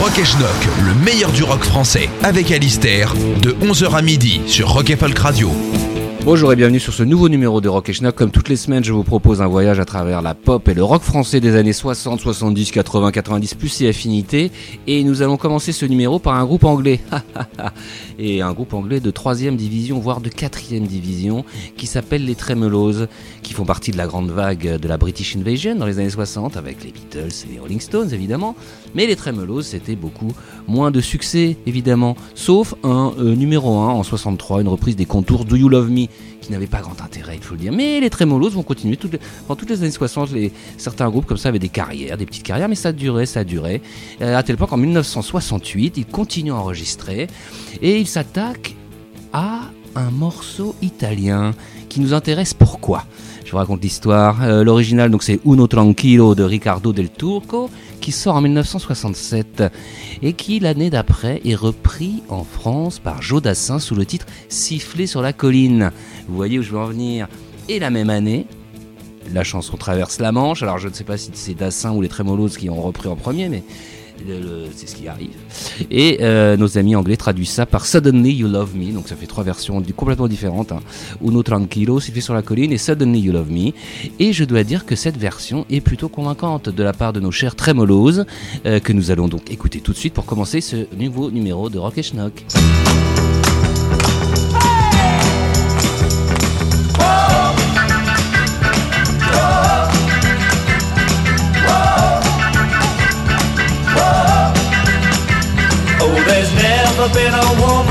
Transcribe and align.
Rock 0.00 0.18
et 0.18 0.24
Schnock, 0.24 0.48
le 0.86 0.94
meilleur 0.94 1.30
du 1.30 1.42
rock 1.42 1.62
français, 1.62 2.08
avec 2.22 2.50
Alistair, 2.50 3.12
de 3.42 3.52
11h 3.52 3.94
à 3.94 4.00
midi 4.00 4.40
sur 4.46 4.70
Rock 4.70 4.88
et 4.88 4.96
Folk 4.96 5.18
Radio. 5.18 5.50
Bonjour 6.22 6.52
et 6.52 6.56
bienvenue 6.56 6.80
sur 6.80 6.92
ce 6.92 7.02
nouveau 7.02 7.30
numéro 7.30 7.62
de 7.62 7.68
Rock 7.70 7.88
et 7.88 7.92
Schnock. 7.94 8.14
Comme 8.14 8.30
toutes 8.30 8.50
les 8.50 8.56
semaines, 8.56 8.84
je 8.84 8.92
vous 8.92 9.04
propose 9.04 9.40
un 9.40 9.46
voyage 9.46 9.80
à 9.80 9.86
travers 9.86 10.20
la 10.20 10.34
pop 10.34 10.68
et 10.68 10.74
le 10.74 10.84
rock 10.84 11.00
français 11.00 11.40
des 11.40 11.56
années 11.56 11.72
60, 11.72 12.20
70, 12.20 12.72
80, 12.72 13.10
90, 13.10 13.54
plus 13.54 13.70
ses 13.70 13.88
affinités. 13.88 14.52
Et 14.86 15.02
nous 15.02 15.22
allons 15.22 15.38
commencer 15.38 15.72
ce 15.72 15.86
numéro 15.86 16.18
par 16.18 16.34
un 16.34 16.44
groupe 16.44 16.64
anglais. 16.64 17.00
et 18.18 18.42
un 18.42 18.52
groupe 18.52 18.74
anglais 18.74 19.00
de 19.00 19.10
3 19.10 19.36
division, 19.36 19.98
voire 19.98 20.20
de 20.20 20.28
4 20.28 20.60
division, 20.82 21.46
qui 21.78 21.86
s'appelle 21.86 22.26
les 22.26 22.34
Tremelos, 22.34 23.06
qui 23.42 23.54
font 23.54 23.64
partie 23.64 23.90
de 23.90 23.96
la 23.96 24.06
grande 24.06 24.30
vague 24.30 24.76
de 24.78 24.88
la 24.88 24.98
British 24.98 25.36
Invasion 25.36 25.74
dans 25.74 25.86
les 25.86 25.98
années 26.00 26.10
60, 26.10 26.58
avec 26.58 26.84
les 26.84 26.92
Beatles 26.92 27.32
et 27.48 27.54
les 27.54 27.58
Rolling 27.58 27.80
Stones 27.80 28.12
évidemment. 28.12 28.56
Mais 28.94 29.06
les 29.06 29.16
Tremelos, 29.16 29.62
c'était 29.62 29.96
beaucoup 29.96 30.32
moins 30.68 30.90
de 30.90 31.00
succès 31.00 31.56
évidemment, 31.64 32.14
sauf 32.34 32.74
un 32.84 33.14
euh, 33.18 33.34
numéro 33.34 33.78
1 33.78 33.88
en 33.88 34.02
63, 34.02 34.60
une 34.60 34.68
reprise 34.68 34.96
des 34.96 35.06
contours 35.06 35.46
Do 35.46 35.56
You 35.56 35.70
Love 35.70 35.90
Me? 35.90 36.09
Qui 36.40 36.52
n'avait 36.52 36.66
pas 36.66 36.80
grand 36.80 37.00
intérêt, 37.02 37.36
il 37.36 37.42
faut 37.42 37.54
le 37.54 37.60
dire. 37.60 37.72
Mais 37.72 38.00
les 38.00 38.10
Tremolos 38.10 38.50
vont 38.50 38.62
continuer. 38.62 38.96
Toutes 38.96 39.12
les, 39.12 39.20
pendant 39.46 39.58
toutes 39.58 39.70
les 39.70 39.82
années 39.82 39.90
60, 39.90 40.32
les, 40.32 40.52
certains 40.78 41.08
groupes 41.10 41.26
comme 41.26 41.36
ça 41.36 41.48
avaient 41.48 41.58
des 41.58 41.68
carrières, 41.68 42.16
des 42.16 42.26
petites 42.26 42.42
carrières, 42.42 42.68
mais 42.68 42.74
ça 42.74 42.92
durait, 42.92 43.26
ça 43.26 43.44
durait. 43.44 43.80
Euh, 44.20 44.36
à 44.36 44.42
tel 44.42 44.56
point 44.56 44.66
qu'en 44.66 44.76
1968, 44.76 45.96
ils 45.98 46.06
continuent 46.06 46.52
à 46.52 46.56
enregistrer 46.56 47.28
et 47.82 47.98
ils 47.98 48.06
s'attaquent 48.06 48.74
à 49.32 49.70
un 49.94 50.10
morceau 50.10 50.74
italien 50.82 51.52
qui 51.88 52.00
nous 52.00 52.14
intéresse. 52.14 52.54
Pourquoi? 52.54 53.04
Je 53.50 53.52
vous 53.56 53.58
raconte 53.58 53.82
l'histoire. 53.82 54.44
Euh, 54.44 54.62
l'original, 54.62 55.10
donc 55.10 55.24
c'est 55.24 55.40
Uno 55.44 55.66
Tranquillo 55.66 56.36
de 56.36 56.44
Riccardo 56.44 56.92
del 56.92 57.10
Turco 57.10 57.68
qui 58.00 58.12
sort 58.12 58.36
en 58.36 58.42
1967 58.42 59.64
et 60.22 60.34
qui 60.34 60.60
l'année 60.60 60.88
d'après 60.88 61.40
est 61.44 61.56
repris 61.56 62.22
en 62.28 62.44
France 62.44 63.00
par 63.00 63.22
Joe 63.22 63.42
Dassin 63.42 63.80
sous 63.80 63.96
le 63.96 64.06
titre 64.06 64.26
Siffler 64.48 65.08
sur 65.08 65.20
la 65.20 65.32
colline. 65.32 65.90
Vous 66.28 66.36
voyez 66.36 66.60
où 66.60 66.62
je 66.62 66.70
veux 66.70 66.78
en 66.78 66.86
venir 66.86 67.26
Et 67.68 67.80
la 67.80 67.90
même 67.90 68.08
année, 68.08 68.46
la 69.32 69.42
chanson 69.42 69.76
traverse 69.76 70.20
la 70.20 70.30
Manche. 70.30 70.62
Alors 70.62 70.78
je 70.78 70.86
ne 70.86 70.94
sais 70.94 71.02
pas 71.02 71.16
si 71.16 71.32
c'est 71.34 71.54
Dassin 71.54 71.90
ou 71.90 72.02
les 72.02 72.08
Tremolos 72.08 72.50
qui 72.50 72.70
ont 72.70 72.80
repris 72.80 73.08
en 73.08 73.16
premier, 73.16 73.48
mais 73.48 73.64
c'est 74.74 74.88
ce 74.88 74.94
qui 74.94 75.08
arrive. 75.08 75.36
Et 75.90 76.18
euh, 76.20 76.56
nos 76.56 76.78
amis 76.78 76.96
anglais 76.96 77.16
traduisent 77.16 77.50
ça 77.50 77.66
par 77.66 77.86
Suddenly 77.86 78.32
You 78.32 78.48
Love 78.48 78.76
Me, 78.76 78.92
donc 78.92 79.08
ça 79.08 79.16
fait 79.16 79.26
trois 79.26 79.44
versions 79.44 79.82
complètement 79.96 80.28
différentes. 80.28 80.72
Hein. 80.72 80.80
Uno 81.22 81.42
Tranquilo, 81.42 82.00
fait 82.00 82.20
sur 82.20 82.34
la 82.34 82.42
colline, 82.42 82.72
et 82.72 82.78
Suddenly 82.78 83.20
You 83.20 83.32
Love 83.32 83.50
Me. 83.50 83.72
Et 84.18 84.32
je 84.32 84.44
dois 84.44 84.64
dire 84.64 84.86
que 84.86 84.96
cette 84.96 85.16
version 85.16 85.66
est 85.70 85.80
plutôt 85.80 86.08
convaincante 86.08 86.68
de 86.68 86.82
la 86.82 86.92
part 86.92 87.12
de 87.12 87.20
nos 87.20 87.30
chers 87.30 87.56
Tremolos, 87.56 88.20
euh, 88.66 88.80
que 88.80 88.92
nous 88.92 89.10
allons 89.10 89.28
donc 89.28 89.50
écouter 89.50 89.80
tout 89.80 89.92
de 89.92 89.98
suite 89.98 90.14
pour 90.14 90.26
commencer 90.26 90.60
ce 90.60 90.86
nouveau 90.96 91.30
numéro 91.30 91.70
de 91.70 91.78
Rock 91.78 91.98
et 91.98 92.02
Schnock. 92.02 92.44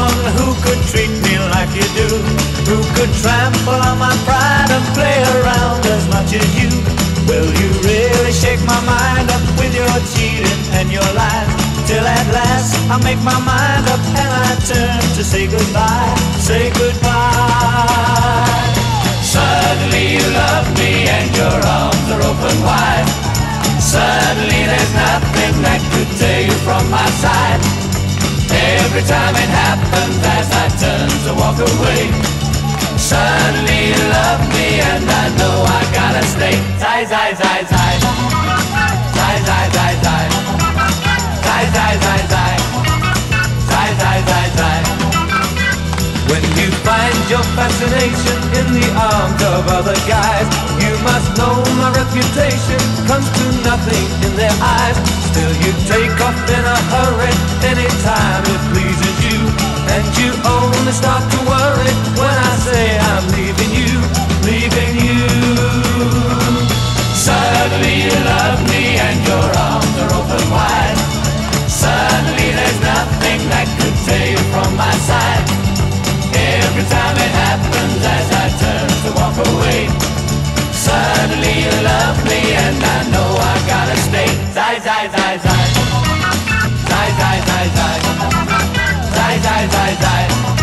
Woman 0.09 0.33
who 0.37 0.49
could 0.65 0.81
treat 0.89 1.11
me 1.25 1.33
like 1.53 1.69
you 1.75 1.87
do? 1.93 2.09
Who 2.69 2.77
could 2.95 3.11
trample 3.21 3.79
on 3.89 3.97
my 3.97 4.13
pride 4.25 4.69
and 4.69 4.85
play 4.97 5.17
around 5.37 5.85
as 5.85 6.05
much 6.09 6.33
as 6.33 6.47
you? 6.57 6.69
Will 7.29 7.49
you 7.61 7.69
really 7.85 8.33
shake 8.33 8.61
my 8.65 8.79
mind 8.85 9.29
up 9.29 9.43
with 9.61 9.73
your 9.75 9.89
cheating 10.13 10.61
and 10.77 10.91
your 10.91 11.05
lies? 11.13 11.49
Till 11.85 12.05
at 12.05 12.27
last 12.33 12.77
I 12.89 12.97
make 13.03 13.21
my 13.21 13.37
mind 13.41 13.85
up 13.89 14.01
and 14.13 14.31
I 14.45 14.49
turn 14.69 15.01
to 15.17 15.23
say 15.23 15.47
goodbye 15.47 16.15
Say 16.37 16.69
goodbye. 16.69 18.29
Suddenly 19.21 20.17
you 20.17 20.25
love 20.33 20.67
me 20.77 21.09
and 21.09 21.29
your 21.35 21.57
arms 21.77 22.07
are 22.13 22.23
open 22.29 22.55
wide. 22.65 23.09
Suddenly 23.81 24.61
there's 24.69 24.93
nothing 24.93 25.53
that 25.65 25.81
could 25.93 26.09
tear 26.17 26.41
you 26.45 26.57
from 26.65 26.89
my 26.89 27.05
side 27.21 27.78
Every 28.89 29.05
time 29.05 29.35
it 29.35 29.51
happens 29.53 30.17
as 30.17 30.49
I 30.49 30.65
turn 30.81 31.09
to 31.29 31.33
walk 31.37 31.61
away 31.61 32.09
Suddenly 32.97 33.93
you 33.93 34.01
love 34.09 34.41
me 34.49 34.81
and 34.81 35.05
I 35.05 35.25
know 35.37 35.61
I 35.61 35.81
gotta 35.93 36.25
stay. 36.25 36.57
Zai, 36.81 37.05
zai, 37.05 37.37
zai, 37.37 37.69
zai. 37.69 37.93
Zai, 39.13 39.35
zai, 39.45 39.65
zai, 39.77 39.93
zai. 40.01 40.25
Zai, 41.45 41.63
zai, 41.69 41.93
zai, 42.01 42.21
zai. 42.33 42.55
Zai, 43.69 43.89
zai, 44.01 44.19
zai, 44.25 44.47
zai. 44.57 44.79
When 46.33 46.43
you 46.57 46.69
find 46.81 47.17
your 47.29 47.45
fascination 47.53 48.37
in 48.57 48.65
the 48.73 48.87
arms 48.97 49.41
of 49.53 49.69
other 49.69 49.97
guys 50.09 50.49
You 50.81 50.93
must 51.05 51.37
know 51.37 51.61
my 51.77 51.93
reputation 51.93 52.81
comes 53.05 53.29
to 53.37 53.45
nothing 53.61 54.05
in 54.25 54.35
their 54.35 54.55
eyes 54.61 55.18
Still 55.29 55.53
you 55.63 55.71
take 55.85 56.17
off 56.25 56.37
in 56.57 56.63
a 56.75 56.79
hurry. 56.93 57.33
Anytime 57.71 58.43
it 58.55 58.61
pleases 58.73 59.15
you 59.27 59.39
And 59.95 60.05
you 60.17 60.29
only 60.57 60.91
start 60.91 61.23
to 61.33 61.39
worry 61.45 61.93
when 62.17 62.35
I 62.49 62.53
say 62.67 62.97
I'm 62.97 63.25
leaving 63.37 63.71
you, 63.81 63.93
leaving 64.49 64.93
you. 65.05 65.21
Suddenly 67.13 67.95
you 68.05 68.17
love 68.25 68.61
me 68.69 68.88
Love 81.65 82.23
me 82.25 82.41
and 82.53 82.83
I 82.83 83.09
know 83.11 83.29
I 83.35 83.55
gotta 83.67 83.97
stay. 84.07 84.29
Zai, 84.53 84.79
zai, 84.79 85.07
zai 85.09 85.37
Zai, 90.01 90.58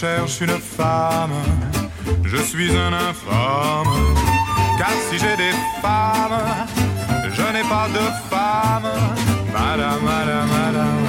cherche 0.00 0.40
une 0.40 0.58
femme, 0.58 1.34
je 2.24 2.38
suis 2.38 2.74
un 2.74 2.92
infâme. 2.92 3.94
Car 4.78 4.94
si 5.10 5.18
j'ai 5.18 5.36
des 5.36 5.54
femmes, 5.82 6.40
je 7.36 7.42
n'ai 7.54 7.64
pas 7.74 7.86
de 7.98 8.04
femme. 8.30 8.88
Madame, 9.52 10.02
madame, 10.02 10.48
madame, 10.56 11.02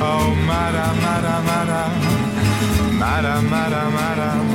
oh 0.00 0.34
madame, 0.50 0.98
madame, 1.06 1.44
madame. 1.52 1.94
Madame, 2.98 3.46
madame, 3.48 3.92
madame. 4.00 4.50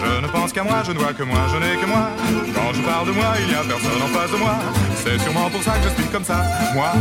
Je 0.00 0.22
ne 0.22 0.28
pense 0.28 0.52
qu'à 0.54 0.64
moi, 0.64 0.82
je 0.86 0.92
ne 0.92 0.98
vois 0.98 1.12
que 1.12 1.22
moi, 1.22 1.40
je 1.52 1.56
n'ai 1.58 1.76
que 1.76 1.86
moi. 1.86 2.08
Quand 2.54 2.72
je 2.72 2.80
parle 2.80 3.06
de 3.08 3.12
moi, 3.12 3.30
il 3.40 3.46
n'y 3.48 3.54
a 3.54 3.62
personne 3.62 4.02
en 4.02 4.18
face 4.18 4.32
de 4.32 4.38
moi. 4.38 4.56
C'est 5.02 5.18
sûrement 5.18 5.50
pour 5.50 5.62
ça 5.62 5.72
que 5.72 5.90
je 5.90 6.02
suis 6.02 6.10
comme 6.10 6.24
ça, 6.24 6.42
moi. 6.74 6.92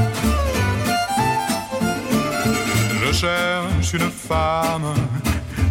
Je 3.02 3.14
cherche 3.14 3.94
une 3.94 4.12
femme, 4.12 4.94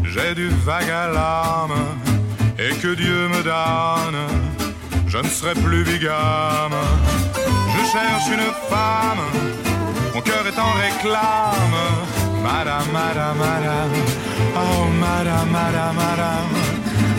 j'ai 0.02 0.34
du 0.34 0.48
vague 0.48 0.90
à 0.90 1.08
l'âme, 1.08 1.78
et 2.58 2.74
que 2.76 2.94
Dieu 2.94 3.28
me 3.28 3.42
donne, 3.42 4.20
je 5.06 5.18
ne 5.18 5.28
serai 5.28 5.54
plus 5.54 5.84
bigame. 5.84 6.78
Je 7.74 7.80
cherche 7.92 8.28
une 8.32 8.50
femme, 8.70 9.22
mon 10.14 10.20
cœur 10.20 10.46
est 10.46 10.58
en 10.58 10.72
réclame. 10.72 11.78
Madame, 12.42 12.90
madame, 12.92 13.36
madame, 13.36 13.92
oh 14.56 14.86
madame, 15.00 15.50
madame, 15.50 15.96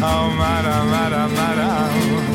oh 0.02 0.30
madame, 0.38 0.90
madame, 0.90 1.32
madame. 1.34 2.29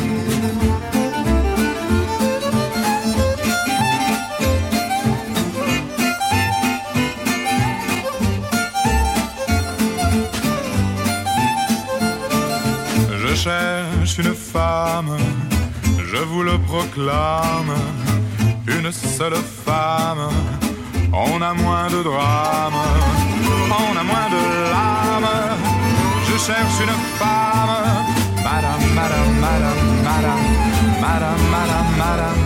Cherche 13.45 14.19
une 14.19 14.35
femme, 14.35 15.19
je 16.11 16.17
vous 16.17 16.43
le 16.43 16.57
proclame, 16.71 17.75
une 18.67 18.91
seule 18.91 19.35
femme 19.67 20.31
on 21.13 21.43
a 21.43 21.53
moins 21.53 21.89
de 21.91 22.03
drame, 22.03 22.81
on 23.83 23.97
a 24.01 24.05
moins 24.11 24.29
de 24.37 24.43
larmes. 24.73 25.37
Je 26.27 26.37
cherche 26.47 26.79
une 26.87 26.97
femme, 27.19 27.77
madame, 28.47 28.85
madame, 28.99 29.33
madame, 29.45 29.83
madame, 30.09 30.45
madame, 31.05 31.43
madame, 31.55 31.91
madame, 32.03 32.43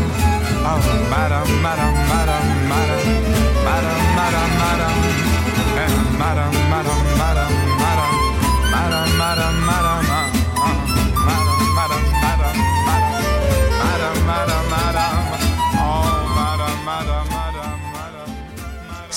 oh, 0.70 0.80
madame, 1.12 1.52
madame, 1.66 1.98
madame, 2.10 2.48
madame, 2.70 3.14
madame, 3.68 4.02
madame, 4.18 4.52
madame, 4.64 5.00
eh, 5.82 5.90
madame, 6.18 6.56
madame, 6.72 7.04
madame, 7.20 7.54
madame, 7.82 8.14
madame, 8.72 9.10
madame, 9.20 9.58
madame, 9.70 10.07
madame, 14.28 14.57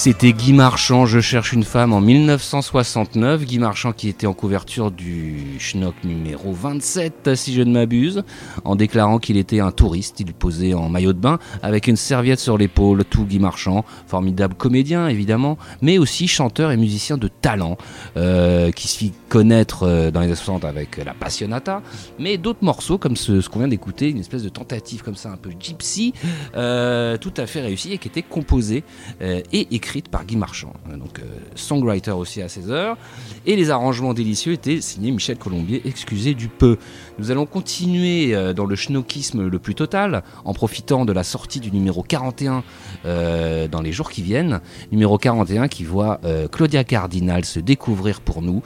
C'était 0.03 0.33
Guy 0.33 0.51
Marchand, 0.51 1.06
Je 1.06 1.19
cherche 1.19 1.53
une 1.53 1.63
femme 1.63 1.94
en 1.94 2.01
1969. 2.01 3.45
Guy 3.45 3.59
Marchand 3.59 3.92
qui 3.92 4.09
était 4.09 4.25
en 4.25 4.33
couverture 4.33 4.89
du 4.89 5.59
Schnock 5.59 5.94
numéro 6.03 6.53
27, 6.53 7.36
si 7.36 7.53
je 7.53 7.62
ne 7.62 7.71
m'abuse, 7.71 8.24
en 8.65 8.75
déclarant 8.75 9.19
qu'il 9.19 9.38
était 9.38 9.59
un 9.59 9.69
touriste. 9.69 10.19
Il 10.19 10.33
posait 10.33 10.74
en 10.74 10.89
maillot 10.89 11.13
de 11.13 11.19
bain 11.19 11.38
avec 11.62 11.86
une 11.86 11.98
serviette 11.98 12.39
sur 12.39 12.57
l'épaule. 12.57 13.06
Tout 13.06 13.25
Guy 13.25 13.38
Marchand, 13.38 13.86
formidable 14.07 14.56
comédien 14.56 15.07
évidemment, 15.07 15.59
mais 15.83 16.00
aussi 16.00 16.27
chanteur 16.27 16.71
et 16.71 16.77
musicien 16.77 17.19
de 17.19 17.27
talent, 17.27 17.77
euh, 18.18 18.71
qui 18.71 18.88
se 18.88 18.98
fit 18.98 19.13
connaître 19.30 19.83
euh, 19.83 20.09
dans 20.09 20.21
les 20.21 20.25
années 20.25 20.36
60 20.36 20.65
avec 20.65 20.98
la 20.98 21.13
Passionata, 21.13 21.83
mais 22.18 22.39
d'autres 22.39 22.63
morceaux 22.63 22.98
comme 22.98 23.15
ce, 23.15 23.48
qu'on 23.48 23.59
vient 23.59 23.68
d'écouter, 23.68 24.09
une 24.09 24.18
espèce 24.18 24.42
de 24.42 24.50
tentative 24.50 25.03
comme 25.03 25.15
ça 25.15 25.30
un 25.30 25.38
peu 25.38 25.51
gypsy, 25.59 26.13
euh, 26.56 27.18
tout 27.18 27.33
à 27.38 27.45
fait 27.45 27.62
réussi 27.62 27.94
et 27.94 28.00
qui 28.00 28.07
était 28.07 28.24
composée 28.24 28.83
et 29.21 29.75
écrite 29.75 29.90
par 29.99 30.25
Guy 30.25 30.38
Marchand, 30.38 30.73
donc 30.97 31.19
euh, 31.19 31.23
songwriter 31.55 32.11
aussi 32.11 32.41
à 32.41 32.47
16 32.47 32.71
heures. 32.71 32.97
Et 33.45 33.57
les 33.57 33.69
arrangements 33.69 34.13
délicieux 34.13 34.53
étaient 34.53 34.79
signés 34.79 35.11
Michel 35.11 35.38
Colombier, 35.38 35.81
excusez 35.83 36.33
du 36.33 36.47
peu. 36.47 36.77
Nous 37.19 37.29
allons 37.29 37.45
continuer 37.45 38.33
euh, 38.33 38.53
dans 38.53 38.65
le 38.65 38.75
schnockisme 38.77 39.47
le 39.47 39.59
plus 39.59 39.75
total, 39.75 40.23
en 40.45 40.53
profitant 40.53 41.03
de 41.03 41.11
la 41.11 41.23
sortie 41.23 41.59
du 41.59 41.71
numéro 41.71 42.03
41 42.03 42.63
euh, 43.03 43.67
dans 43.67 43.81
les 43.81 43.91
jours 43.91 44.09
qui 44.09 44.21
viennent. 44.21 44.61
Numéro 44.91 45.17
41 45.17 45.67
qui 45.67 45.83
voit 45.83 46.21
Claudia 46.51 46.83
Cardinal 46.83 47.43
se 47.43 47.59
découvrir 47.59 48.21
pour 48.21 48.41
nous 48.41 48.61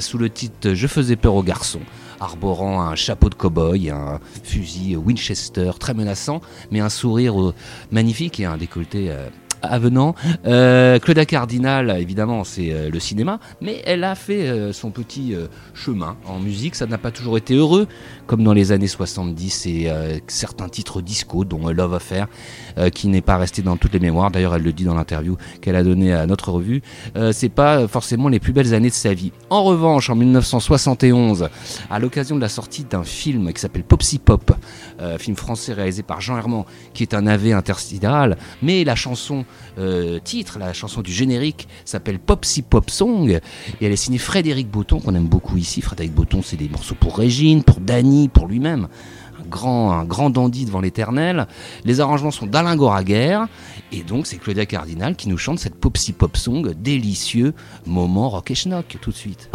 sous 0.00 0.18
le 0.18 0.28
titre 0.28 0.74
Je 0.74 0.86
faisais 0.86 1.16
peur 1.16 1.34
aux 1.34 1.42
garçons 1.42 1.80
arborant 2.20 2.82
un 2.82 2.96
chapeau 2.96 3.28
de 3.28 3.36
cow-boy, 3.36 3.90
un 3.90 4.18
fusil 4.42 4.96
Winchester 4.96 5.70
très 5.78 5.94
menaçant, 5.94 6.40
mais 6.72 6.80
un 6.80 6.88
sourire 6.88 7.52
magnifique 7.92 8.40
et 8.40 8.44
un 8.44 8.56
décolleté 8.56 9.14
avenant. 9.62 10.14
Euh, 10.46 10.98
Claudia 10.98 11.26
Cardinal, 11.26 11.96
évidemment, 12.00 12.44
c'est 12.44 12.72
euh, 12.72 12.90
le 12.90 13.00
cinéma, 13.00 13.40
mais 13.60 13.82
elle 13.86 14.04
a 14.04 14.14
fait 14.14 14.48
euh, 14.48 14.72
son 14.72 14.90
petit 14.90 15.34
chemin 15.74 16.16
en 16.26 16.38
musique. 16.38 16.74
Ça 16.74 16.86
n'a 16.86 16.98
pas 16.98 17.10
toujours 17.10 17.36
été 17.36 17.54
heureux, 17.54 17.86
comme 18.28 18.44
dans 18.44 18.52
les 18.52 18.72
années 18.72 18.86
70 18.86 19.66
et 19.66 19.88
euh, 19.88 20.18
certains 20.28 20.68
titres 20.68 21.00
disco, 21.00 21.44
dont 21.44 21.68
Love 21.70 21.94
Affair, 21.94 22.28
euh, 22.76 22.90
qui 22.90 23.08
n'est 23.08 23.22
pas 23.22 23.38
resté 23.38 23.62
dans 23.62 23.78
toutes 23.78 23.94
les 23.94 24.00
mémoires. 24.00 24.30
D'ailleurs, 24.30 24.54
elle 24.54 24.62
le 24.62 24.72
dit 24.72 24.84
dans 24.84 24.94
l'interview 24.94 25.38
qu'elle 25.62 25.74
a 25.74 25.82
donnée 25.82 26.12
à 26.12 26.26
notre 26.26 26.52
revue. 26.52 26.82
Euh, 27.16 27.32
c'est 27.32 27.48
pas 27.48 27.88
forcément 27.88 28.28
les 28.28 28.38
plus 28.38 28.52
belles 28.52 28.74
années 28.74 28.90
de 28.90 28.94
sa 28.94 29.14
vie. 29.14 29.32
En 29.48 29.64
revanche, 29.64 30.10
en 30.10 30.14
1971, 30.14 31.48
à 31.90 31.98
l'occasion 31.98 32.36
de 32.36 32.42
la 32.42 32.50
sortie 32.50 32.84
d'un 32.84 33.02
film 33.02 33.50
qui 33.52 33.60
s'appelle 33.60 33.82
Popsy 33.82 34.18
Pop, 34.18 34.52
film 35.18 35.36
français 35.36 35.72
réalisé 35.72 36.02
par 36.02 36.20
Jean 36.20 36.36
Herman, 36.36 36.64
qui 36.92 37.04
est 37.04 37.14
un 37.14 37.26
AV 37.26 37.52
intersidéral, 37.52 38.36
mais 38.62 38.84
la 38.84 38.94
chanson 38.94 39.44
titre, 40.24 40.58
la 40.58 40.72
chanson 40.72 41.00
du 41.00 41.12
générique 41.12 41.68
s'appelle 41.84 42.18
Popsy 42.18 42.62
Pop 42.62 42.90
Song, 42.90 43.30
et 43.30 43.40
elle 43.80 43.92
est 43.92 43.96
signée 43.96 44.18
Frédéric 44.18 44.68
Botton, 44.68 45.00
qu'on 45.00 45.14
aime 45.14 45.28
beaucoup 45.28 45.56
ici. 45.56 45.80
Frédéric 45.80 46.12
Botton, 46.12 46.42
c'est 46.44 46.56
des 46.56 46.68
morceaux 46.68 46.96
pour 46.96 47.16
Régine, 47.16 47.62
pour 47.62 47.80
Dany, 47.80 48.17
pour 48.26 48.48
lui-même. 48.48 48.88
Un 49.40 49.48
grand, 49.48 49.92
un 49.92 50.04
grand 50.04 50.30
dandy 50.30 50.64
devant 50.64 50.80
l'éternel. 50.80 51.46
Les 51.84 52.00
arrangements 52.00 52.32
sont 52.32 52.46
d'Alain 52.46 52.74
Goraguer, 52.74 53.44
et 53.92 54.02
donc 54.02 54.26
c'est 54.26 54.38
Claudia 54.38 54.66
Cardinal 54.66 55.14
qui 55.14 55.28
nous 55.28 55.38
chante 55.38 55.60
cette 55.60 55.76
Popsy 55.76 56.12
Pop 56.12 56.36
Song, 56.36 56.74
délicieux 56.74 57.54
moment 57.86 58.30
rock 58.30 58.50
et 58.50 58.56
schnock, 58.56 58.96
tout 59.00 59.10
de 59.10 59.16
suite. 59.16 59.48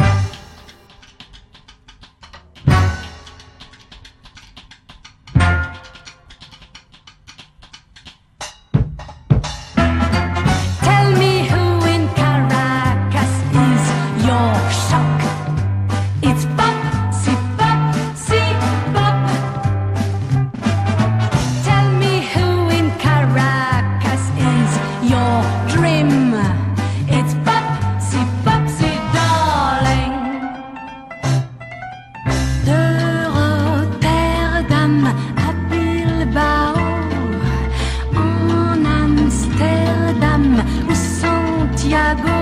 o 40.88 40.94
Santiago 40.94 42.33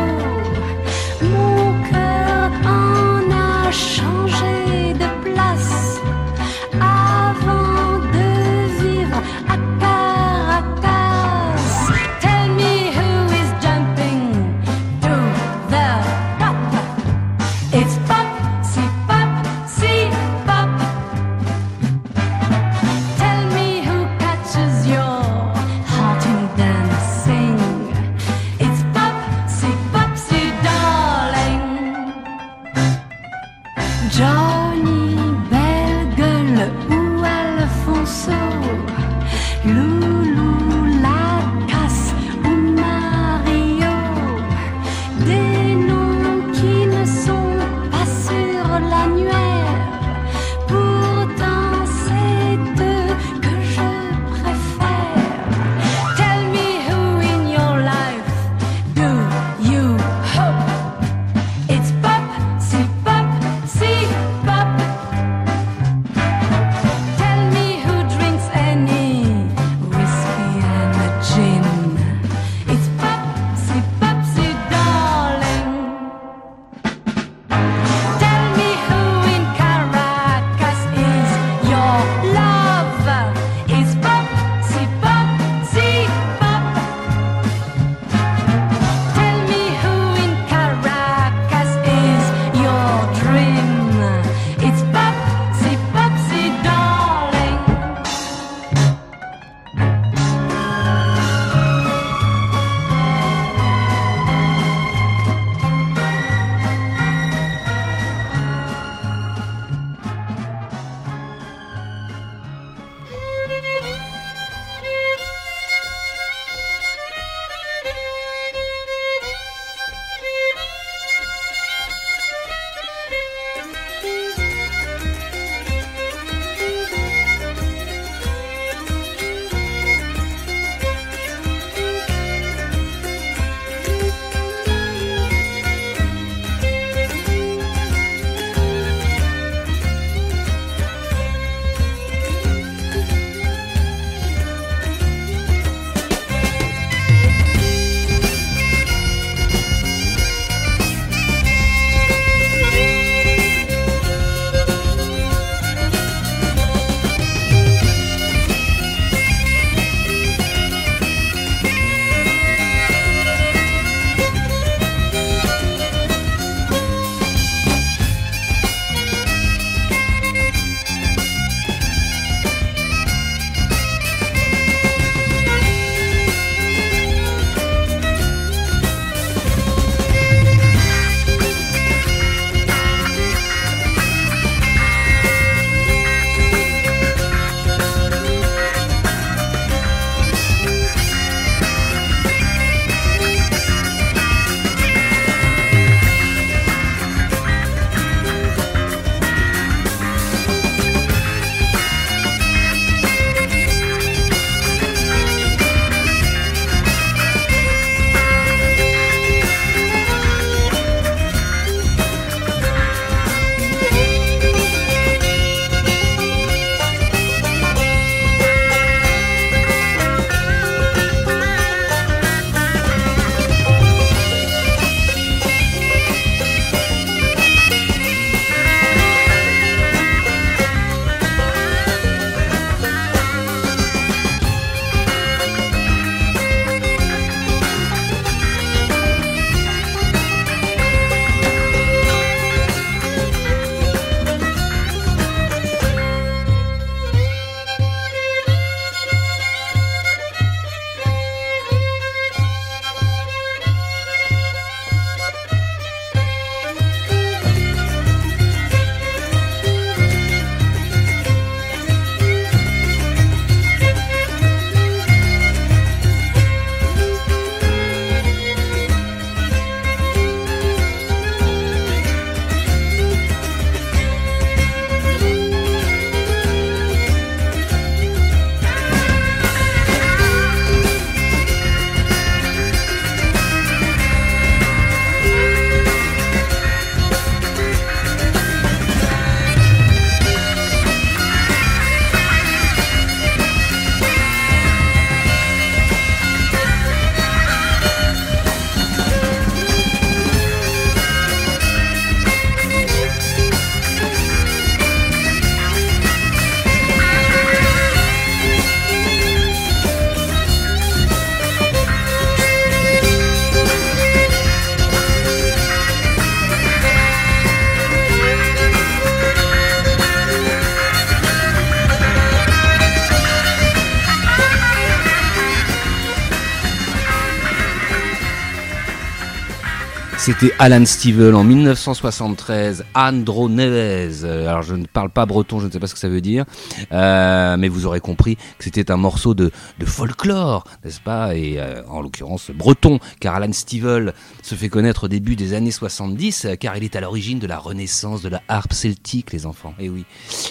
C'était 330.24 330.52
Alan 330.60 330.86
Stivell 330.86 331.34
en 331.34 331.42
1973, 331.42 332.84
Andro 332.94 333.48
Neves. 333.48 334.24
Alors 334.24 334.62
je 334.62 334.76
ne 334.76 334.86
parle 334.86 335.10
pas 335.10 335.26
breton, 335.26 335.58
je 335.58 335.66
ne 335.66 335.72
sais 335.72 335.80
pas 335.80 335.88
ce 335.88 335.94
que 335.94 335.98
ça 335.98 336.08
veut 336.08 336.20
dire, 336.20 336.44
euh, 336.92 337.56
mais 337.56 337.66
vous 337.66 337.86
aurez 337.86 337.98
compris 337.98 338.36
que 338.36 338.62
c'était 338.62 338.92
un 338.92 338.96
morceau 338.96 339.34
de, 339.34 339.50
folklore, 339.84 340.62
n'est-ce 340.84 341.00
pas? 341.00 341.34
Et 341.34 341.58
euh, 341.58 341.82
en 341.88 342.02
l'occurrence 342.02 342.52
breton, 342.52 343.00
car 343.18 343.34
Alan 343.34 343.52
Stivell 343.52 344.14
se 344.44 344.54
fait 344.54 344.68
connaître 344.68 345.04
au 345.04 345.08
début 345.08 345.34
des 345.34 345.54
années 345.54 345.72
70, 345.72 346.44
euh, 346.44 346.54
car 346.54 346.76
il 346.76 346.84
est 346.84 346.94
à 346.94 347.00
l'origine 347.00 347.40
de 347.40 347.48
la 347.48 347.58
renaissance 347.58 348.22
de 348.22 348.28
la 348.28 348.42
harpe 348.46 348.74
celtique, 348.74 349.32
les 349.32 349.44
enfants. 349.44 349.74
Et 349.80 349.88
oui, 349.88 350.04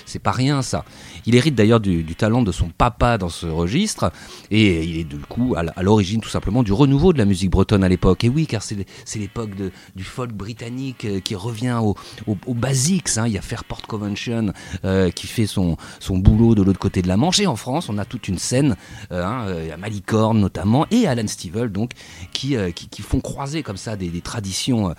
c'est 0.05 0.19
pas 0.19 0.31
rien 0.31 0.61
ça. 0.63 0.83
Il 1.25 1.33
hérite 1.33 1.55
d'ailleurs 1.55 1.79
du, 1.79 2.03
talent 2.15 2.41
de 2.41 2.51
son 2.51 2.67
papa 2.67 3.17
dans 3.17 3.29
ce 3.29 3.45
registre, 3.45 4.11
et 4.49 4.83
il 4.83 4.97
est 4.97 5.05
du 5.05 5.15
coup 5.19 5.55
à 5.55 5.81
l'origine 5.81 6.19
tout 6.19 6.27
simplement 6.27 6.61
du 6.61 6.73
renouveau 6.73 7.13
de 7.13 7.19
la 7.19 7.25
musique 7.25 7.51
bretonne 7.51 7.85
à 7.85 7.89
l'époque. 7.89 8.25
Et 8.25 8.29
oui, 8.29 8.47
car 8.47 8.63
c'est 8.63 8.85
l'époque 9.15 9.55
de- 9.55 9.60
du 9.95 10.03
folk 10.03 10.31
britannique 10.31 11.05
euh, 11.05 11.19
qui 11.19 11.35
revient 11.35 11.77
au- 11.81 11.95
au- 12.27 12.37
aux 12.45 12.53
basics. 12.53 13.17
hein. 13.17 13.27
Il 13.27 13.33
y 13.33 13.37
a 13.37 13.41
Fairport 13.41 13.81
Convention 13.83 14.53
euh, 14.85 15.09
qui 15.11 15.27
fait 15.27 15.45
son, 15.47 15.77
boulot 16.09 16.55
de 16.55 16.61
l'autre 16.63 16.79
côté 16.79 17.01
de 17.01 17.07
la 17.07 17.17
Manche. 17.17 17.39
Et 17.39 17.47
en 17.47 17.55
France, 17.55 17.89
on 17.89 17.97
a 17.97 18.05
toute 18.05 18.27
une 18.27 18.37
scène, 18.37 18.75
euh, 19.11 19.23
hein, 19.23 19.45
a 19.73 19.77
Malicorne 19.77 20.39
notamment, 20.39 20.85
et 20.91 21.07
Alan 21.07 21.27
Stivell, 21.27 21.69
donc, 21.71 21.91
qui, 22.33 22.55
qui, 22.75 23.01
font 23.01 23.19
croiser 23.21 23.63
comme 23.63 23.77
ça 23.77 23.95
des, 23.95 24.09
traditions. 24.21 24.93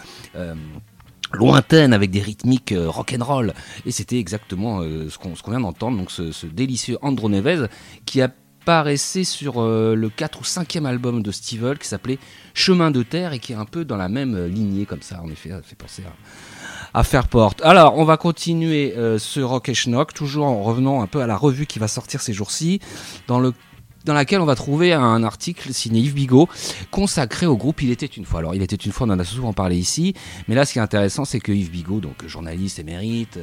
lointaines 1.35 1.95
avec 1.95 2.11
des 2.11 2.21
rythmiques 2.21 2.73
euh, 2.73 2.91
rock'n'roll 2.91 3.55
et 3.87 3.91
c'était 3.91 4.19
exactement 4.19 4.83
ce 4.83 5.17
qu'on 5.17 5.51
vient 5.51 5.61
d'entendre 5.61 5.97
donc 5.97 6.11
ce, 6.11 6.31
ce 6.31 6.47
délicieux 6.47 6.99
Andro 7.01 7.31
Neves 7.31 7.69
qui 8.05 8.21
apparaissait 8.63 9.25
sur 9.25 9.61
euh, 9.61 9.95
le 9.97 10.09
4 10.09 10.41
ou 10.41 10.45
5e 10.45 10.87
album 10.87 11.23
de 11.23 11.33
Stivell 11.33 11.79
qui 11.79 11.89
s'appelait 11.89 12.19
Chemin 12.55 12.91
de 12.91 13.03
terre 13.03 13.33
et 13.33 13.39
qui 13.41 13.53
est 13.53 13.57
un 13.57 13.65
peu 13.65 13.85
dans 13.85 13.97
la 13.97 14.09
même 14.09 14.37
euh, 14.37 14.49
lignée 14.49 14.87
comme 14.87 15.03
ça 15.03 15.21
en 15.23 15.29
effet 15.29 15.51
ça 15.51 15.63
fait 15.63 15.75
penser 15.75 16.03
à, 16.95 17.01
à 17.01 17.03
Fairport. 17.03 17.55
Alors, 17.63 17.99
on 17.99 18.05
va 18.05 18.17
continuer 18.17 18.95
euh, 18.97 19.19
ce 19.19 19.41
Rock 19.41 19.69
et 19.69 19.75
Schnock, 19.75 20.15
toujours 20.15 20.47
en 20.47 20.63
revenant 20.63 21.03
un 21.03 21.07
peu 21.07 21.21
à 21.21 21.27
la 21.27 21.37
revue 21.37 21.67
qui 21.67 21.79
va 21.79 21.89
sortir 21.89 22.21
ces 22.21 22.33
jours-ci, 22.33 22.81
dans 23.27 23.41
le 23.41 23.53
dans 24.05 24.15
laquelle 24.15 24.41
on 24.41 24.47
va 24.47 24.57
trouver 24.57 24.93
un 24.93 25.23
article 25.23 25.73
signé 25.73 26.01
Yves 26.01 26.15
Bigot 26.15 26.49
consacré 26.91 27.47
au 27.47 27.57
groupe 27.57 27.83
Il 27.83 27.91
était 27.93 28.07
une 28.07 28.25
fois. 28.25 28.41
Alors, 28.41 28.53
Il 28.53 28.61
était 28.61 28.75
une 28.75 28.91
fois, 28.91 29.07
on 29.07 29.11
en 29.11 29.19
a 29.21 29.25
souvent 29.25 29.53
parlé 29.53 29.77
ici, 29.77 30.15
mais 30.49 30.57
là, 30.57 30.65
ce 30.65 30.73
qui 30.73 30.81
est 30.81 30.83
intéressant, 30.83 31.25
c'est 31.25 31.39
que 31.39 31.53
Yves 31.53 31.71
Bigot, 31.71 32.01
donc 32.01 32.27
journaliste 32.27 32.81
émérite, 32.81 33.39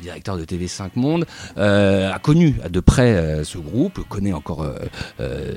directeur 0.00 0.36
de 0.36 0.44
TV5 0.44 0.90
Monde, 0.96 1.26
euh, 1.58 2.12
a 2.12 2.18
connu 2.18 2.56
de 2.68 2.80
près 2.80 3.14
euh, 3.14 3.44
ce 3.44 3.58
groupe, 3.58 4.00
connaît 4.08 4.32
encore 4.32 4.62
euh, 4.62 4.74
euh, 5.20 5.52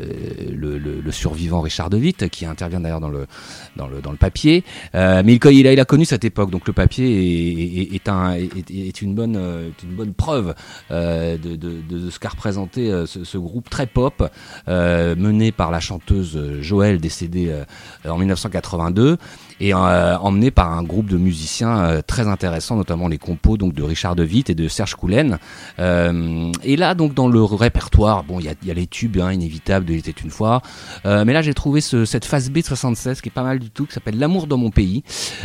le, 0.52 1.12
survivant 1.12 1.62
Richard 1.62 1.90
De 1.90 1.98
Witt, 1.98 2.30
qui 2.30 2.46
intervient 2.46 2.80
d'ailleurs 2.80 3.00
dans 3.00 3.10
le, 3.10 3.28
dans 3.76 3.88
le, 3.88 4.02
dans 4.02 4.12
le 4.12 4.18
papier. 4.18 4.64
Euh, 4.96 5.22
mais 5.24 5.36
il, 5.36 5.68
a, 5.68 5.74
il 5.74 5.80
a 5.80 5.86
connu 5.86 6.06
cette 6.06 6.26
époque, 6.26 6.50
donc 6.50 6.68
le 6.68 6.74
papier 6.74 7.06
est, 7.06 7.82
est, 7.82 7.96
est 7.96 8.10
un, 8.10 8.34
est, 8.34 8.72
est 8.72 9.02
une, 9.02 9.14
bonne, 9.14 9.36
euh, 9.38 9.70
une 9.84 9.96
bonne 9.96 10.14
preuve 10.14 10.56
euh, 10.92 11.38
de, 11.38 12.10
ce 12.10 12.20
qu'a 12.20 12.30
représenté 12.30 12.92
euh, 12.92 13.06
ce, 13.06 13.24
ce 13.24 13.38
groupe 13.38 13.70
très 13.70 13.86
pop, 13.88 14.30
euh, 14.68 15.16
mené 15.16 15.52
par 15.52 15.72
la 15.72 15.80
chanteuse 15.80 16.36
euh, 16.36 16.62
Joël, 16.62 17.00
décédée 17.00 17.50
euh, 17.50 18.10
en 18.10 18.18
1982 18.18 19.18
et 19.64 19.74
euh, 19.74 20.18
emmené 20.18 20.52
par 20.52 20.74
un 20.74 20.84
groupe 20.84 21.06
de 21.08 21.16
musiciens 21.16 21.86
euh, 21.86 22.02
très 22.06 22.28
intéressants, 22.28 22.76
notamment 22.76 23.08
les 23.08 23.18
compos 23.18 23.56
donc 23.56 23.74
de 23.74 23.82
Richard 23.82 24.14
De 24.14 24.26
Witt 24.26 24.50
et 24.50 24.56
de 24.56 24.68
Serge 24.68 24.96
Coulen. 24.96 25.40
Euh, 25.80 26.52
et 26.66 26.76
là, 26.76 26.96
donc 26.96 27.14
dans 27.14 27.30
le 27.30 27.42
répertoire, 27.42 28.26
bon, 28.26 28.42
il 28.42 28.46
y 28.46 28.68
y 28.68 28.72
a 28.72 28.74
les 28.74 28.88
tubes 28.88 29.18
hein, 29.20 29.32
inévitables 29.32 29.86
de 29.86 29.94
Il 29.94 30.00
était 30.00 30.12
une 30.12 30.32
fois, 30.32 30.62
mais 31.06 31.32
là 31.32 31.42
j'ai 31.42 31.54
trouvé 31.54 31.80
ce, 31.80 32.04
cette 32.04 32.26
phase 32.26 32.50
B 32.50 32.58
de 32.58 32.64
76 32.64 33.22
qui 33.22 33.30
est 33.30 33.32
pas 33.32 33.44
mal 33.44 33.60
du 33.60 33.70
tout, 33.70 33.86
qui 33.86 33.94
s'appelle 33.94 34.20
L'amour 34.20 34.48
dans 34.48 34.58
mon 34.58 34.70
pays, 34.70 35.04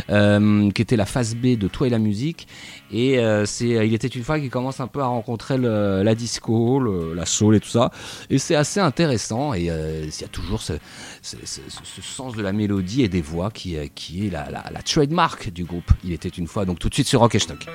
qui 0.09 0.81
était 0.81 0.97
la 0.97 1.05
phase 1.05 1.35
B 1.35 1.57
de 1.57 1.67
Toi 1.69 1.87
et 1.87 1.89
la 1.89 1.99
musique. 1.99 2.47
Et 2.91 3.19
euh, 3.19 3.45
c'est 3.45 3.67
Il 3.87 3.93
était 3.93 4.07
une 4.07 4.23
fois 4.23 4.39
qui 4.39 4.49
commence 4.49 4.79
un 4.79 4.87
peu 4.87 5.01
à 5.01 5.05
rencontrer 5.05 5.57
le- 5.57 6.01
la 6.03 6.15
disco, 6.15 6.79
le- 6.79 7.13
la 7.13 7.25
soul 7.25 7.55
et 7.55 7.59
tout 7.59 7.69
ça. 7.69 7.91
Et 8.29 8.37
c'est 8.39 8.55
assez 8.55 8.79
intéressant. 8.79 9.53
Et 9.53 9.69
euh, 9.69 10.03
il 10.05 10.21
y 10.21 10.23
a 10.23 10.27
toujours 10.27 10.61
ce, 10.61 10.73
ce, 11.21 11.35
ce- 11.45 11.61
ce 11.83 12.01
sens 12.01 12.35
de 12.35 12.41
la 12.41 12.51
mélodie 12.51 13.03
et 13.03 13.09
des 13.09 13.21
voix 13.21 13.51
qui, 13.51 13.77
euh, 13.77 13.85
qui 13.93 14.27
est 14.27 14.29
la, 14.31 14.49
la, 14.49 14.65
la 14.71 14.81
trademark 14.81 15.51
du 15.51 15.65
groupe. 15.65 15.91
Il 16.03 16.11
était 16.13 16.29
une 16.29 16.47
fois. 16.47 16.65
Donc 16.65 16.79
tout 16.79 16.89
de 16.89 16.93
suite 16.93 17.07
sur 17.07 17.19
Rock 17.19 17.35
et 17.35 17.39
Schnock. 17.39 17.67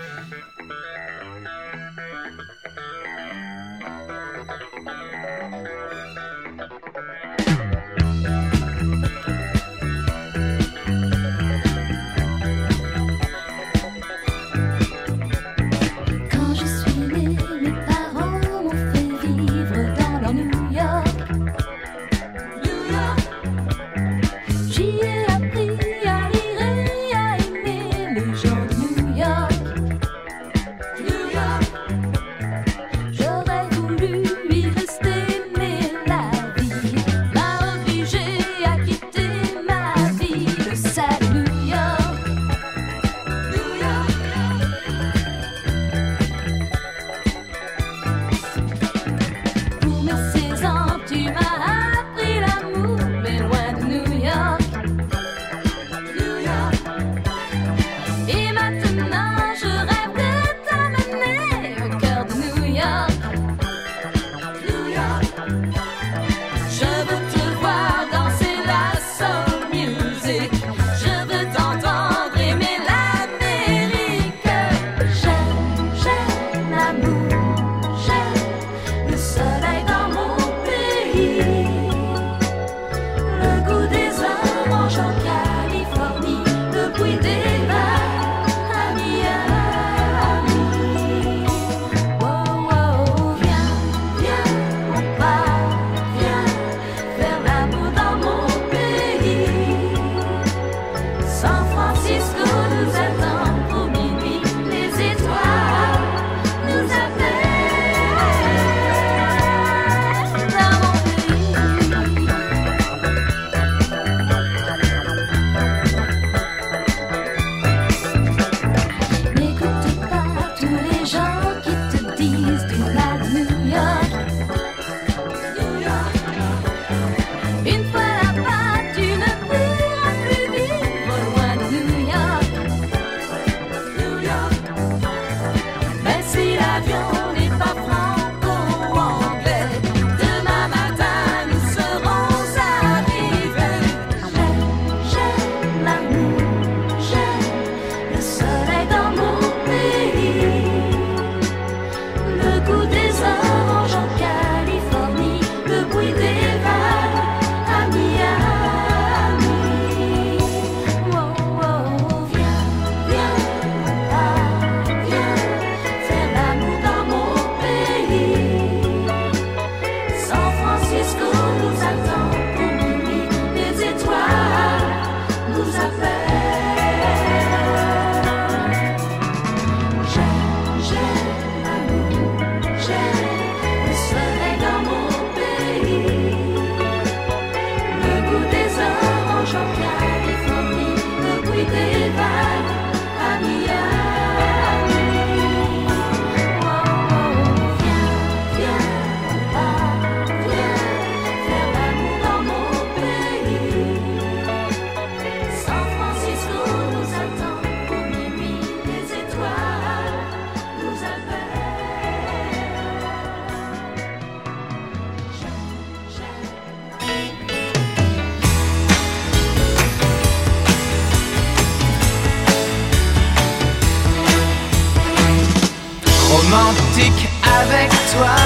Toi, 228.17 228.37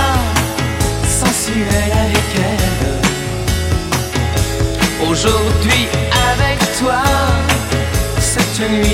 sensuel 1.07 1.93
avec 2.05 2.29
elle. 2.37 2.67
Aujourd'hui 5.09 5.89
avec 6.33 6.59
toi, 6.79 7.03
cette 8.19 8.61
nuit 8.71 8.88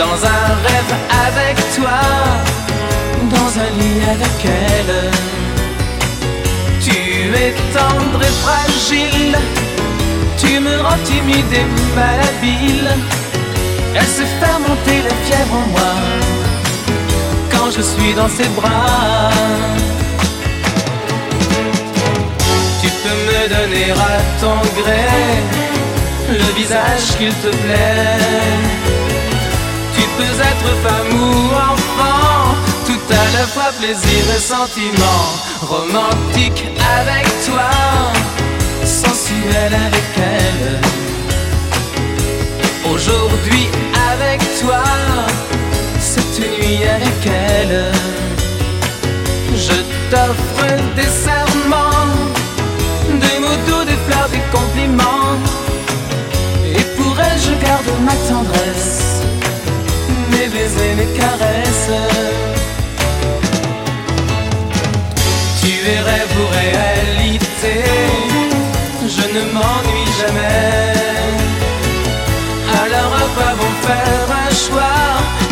Dans 0.00 0.06
un 0.06 0.46
rêve 0.66 0.94
avec 1.28 1.56
toi, 1.76 2.00
dans 3.36 3.50
un 3.64 3.70
lit 3.78 4.00
avec 4.16 4.38
elle. 4.44 5.10
Tu 6.80 6.96
es 7.42 7.52
tendre 7.76 8.22
et 8.22 8.34
fragile, 8.44 9.36
tu 10.38 10.58
me 10.58 10.80
rends 10.80 11.02
timide 11.04 11.52
et 11.52 11.66
malhabile. 11.94 12.90
Elle 13.94 14.06
se 14.18 14.24
fait 14.38 14.58
monter 14.66 15.02
la 15.06 15.14
fièvre 15.26 15.54
en 15.62 15.66
moi 15.74 15.92
quand 17.50 17.70
je 17.70 17.82
suis 17.82 18.14
dans 18.14 18.30
ses 18.38 18.48
bras. 18.58 19.30
Tu 22.80 22.88
peux 23.02 23.18
me 23.28 23.40
donner 23.54 23.90
à 23.90 24.16
ton 24.40 24.56
gré 24.80 25.04
le 26.30 26.54
visage 26.58 27.18
qu'il 27.18 27.34
te 27.34 27.54
plaît. 27.62 28.79
Peux 30.20 30.40
être 30.52 30.70
femme 30.84 31.12
ou 31.18 31.54
enfant, 31.72 32.54
tout 32.84 33.06
à 33.10 33.38
la 33.38 33.46
fois 33.46 33.70
plaisir 33.78 34.22
et 34.36 34.38
sentiment. 34.38 35.22
Romantique 35.62 36.62
avec 36.98 37.26
toi, 37.46 37.70
sensuel 38.84 39.72
avec 39.72 40.10
elle. 40.18 40.80
Aujourd'hui 42.92 43.68
avec 44.12 44.40
toi, 44.60 44.84
cette 45.98 46.38
nuit 46.38 46.82
avec 46.84 47.26
elle. 47.26 47.84
Je 49.56 49.78
t'offre 50.10 50.66
des 50.96 51.10
serments 51.26 52.10
des 53.08 53.38
mots 53.40 53.60
doux, 53.66 53.84
des 53.84 53.98
fleurs, 54.06 54.28
des 54.28 54.44
compliments. 54.52 55.38
Et 56.66 56.84
pour 56.96 57.18
elle, 57.18 57.40
je 57.40 57.54
garde 57.64 57.90
ma 58.04 58.14
tendresse, 58.28 59.22
mes 60.30 60.48
baisers, 60.48 60.94
mes 60.96 61.10
caresses. 61.18 61.92
Tu 65.60 65.70
es 65.92 66.00
rêve 66.00 66.32
ou 66.40 66.46
réalité, 66.60 67.74
je 69.16 69.26
ne 69.36 69.42
m'ennuie 69.52 70.12
jamais. 70.20 70.92
Alors 72.82 73.12
à 73.14 73.26
quoi 73.34 73.50
bon 73.58 73.72
faire 73.86 74.28
un 74.44 74.52
choix? 74.64 75.00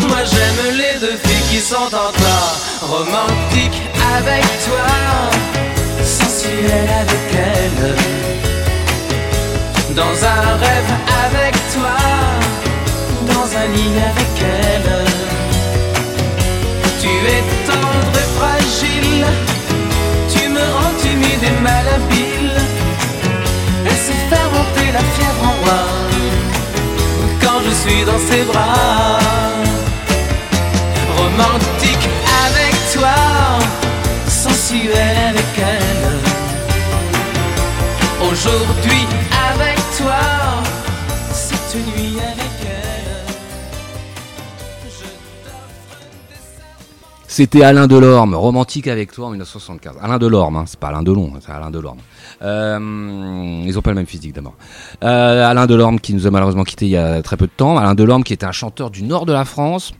Moi 0.09 0.21
j'aime 0.31 0.61
les 0.77 0.95
deux 0.99 1.17
filles 1.23 1.47
qui 1.49 1.59
sont 1.59 1.89
en 2.05 2.11
toi, 2.19 2.39
romantique 2.81 3.81
avec 4.17 4.45
toi. 4.65 4.89
Sensuel 6.03 6.89
avec 7.01 7.27
elle. 7.33 7.95
Dans 9.95 10.17
un 10.35 10.55
rêve 10.63 10.91
avec 11.25 11.53
toi 11.73 11.97
Dans 13.51 13.57
un 13.57 13.67
lit 13.67 13.97
avec 13.97 14.43
elle. 14.43 15.05
Tu 17.01 17.07
es 17.07 17.58
C'était 47.39 47.63
Alain 47.63 47.87
Delorme, 47.87 48.35
romantique 48.35 48.89
avec 48.89 49.13
toi 49.13 49.27
en 49.27 49.29
1975. 49.29 49.95
Alain 50.01 50.17
Delorme, 50.17 50.57
hein, 50.57 50.65
c'est 50.67 50.77
pas 50.77 50.89
Alain 50.89 51.03
Delon, 51.03 51.31
c'est 51.39 51.49
Alain 51.53 51.71
Delorme. 51.71 51.99
Euh, 52.41 53.63
ils 53.65 53.79
ont 53.79 53.81
pas 53.81 53.91
le 53.91 53.95
même 53.95 54.05
physique 54.05 54.33
d'abord. 54.33 54.55
Euh, 55.05 55.49
Alain 55.49 55.65
Delorme 55.65 56.01
qui 56.01 56.13
nous 56.13 56.27
a 56.27 56.31
malheureusement 56.31 56.65
quitté 56.65 56.87
il 56.87 56.91
y 56.91 56.97
a 56.97 57.21
très 57.21 57.37
peu 57.37 57.45
de 57.45 57.51
temps. 57.55 57.77
Alain 57.77 57.95
Delorme 57.95 58.25
qui 58.25 58.33
était 58.33 58.45
un 58.45 58.51
chanteur 58.51 58.89
du 58.89 59.03
nord 59.03 59.25
de 59.25 59.31
la 59.31 59.45
France 59.45 59.93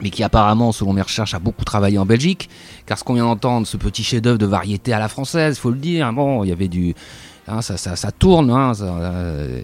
mais 0.00 0.10
qui 0.10 0.22
apparemment, 0.22 0.70
selon 0.70 0.92
mes 0.92 1.02
recherches, 1.02 1.34
a 1.34 1.40
beaucoup 1.40 1.64
travaillé 1.64 1.98
en 1.98 2.06
Belgique, 2.06 2.48
car 2.86 2.96
ce 2.96 3.02
qu'on 3.02 3.14
vient 3.14 3.24
d'entendre, 3.24 3.66
ce 3.66 3.76
petit 3.76 4.04
chef-d'œuvre 4.04 4.38
de 4.38 4.46
variété 4.46 4.92
à 4.92 5.00
la 5.00 5.08
française, 5.08 5.58
faut 5.58 5.70
le 5.70 5.78
dire, 5.78 6.12
bon, 6.12 6.44
il 6.44 6.50
y 6.50 6.52
avait 6.52 6.68
du, 6.68 6.94
hein, 7.48 7.60
ça, 7.60 7.76
ça, 7.76 8.12
tourne, 8.12 8.52
hein, 8.52 8.72
euh, 8.82 9.62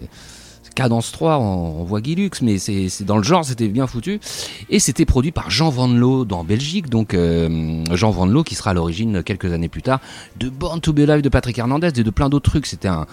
Cadence 0.79 1.11
3 1.11 1.35
en, 1.35 1.41
en 1.41 1.83
voix 1.83 1.99
Guilux, 1.99 2.29
mais 2.41 2.57
c'est 2.57 3.03
dans 3.03 3.17
le 3.17 3.23
genre, 3.23 3.43
c'était 3.43 3.67
bien 3.67 3.85
foutu. 3.85 4.21
Et 4.69 4.79
c'était 4.79 5.03
produit 5.03 5.33
par 5.33 5.49
Jean 5.49 5.69
Van 5.69 5.89
Loo 5.89 6.23
dans 6.23 6.45
Belgique, 6.45 6.89
donc 6.89 7.13
euh, 7.13 7.83
Jean 7.91 8.11
Van 8.11 8.43
qui 8.43 8.55
sera 8.55 8.71
à 8.71 8.73
l'origine 8.73 9.21
quelques 9.21 9.51
années 9.51 9.67
plus 9.67 9.81
tard 9.81 9.99
de 10.39 10.47
Born 10.47 10.79
to 10.79 10.93
Be 10.93 10.99
Alive 10.99 11.21
de 11.21 11.27
Patrick 11.27 11.57
Hernandez 11.57 11.89
et 11.97 12.03
de 12.03 12.09
plein 12.09 12.29
d'autres 12.29 12.49
trucs. 12.49 12.65
C'était 12.65 12.87
un, 12.87 13.07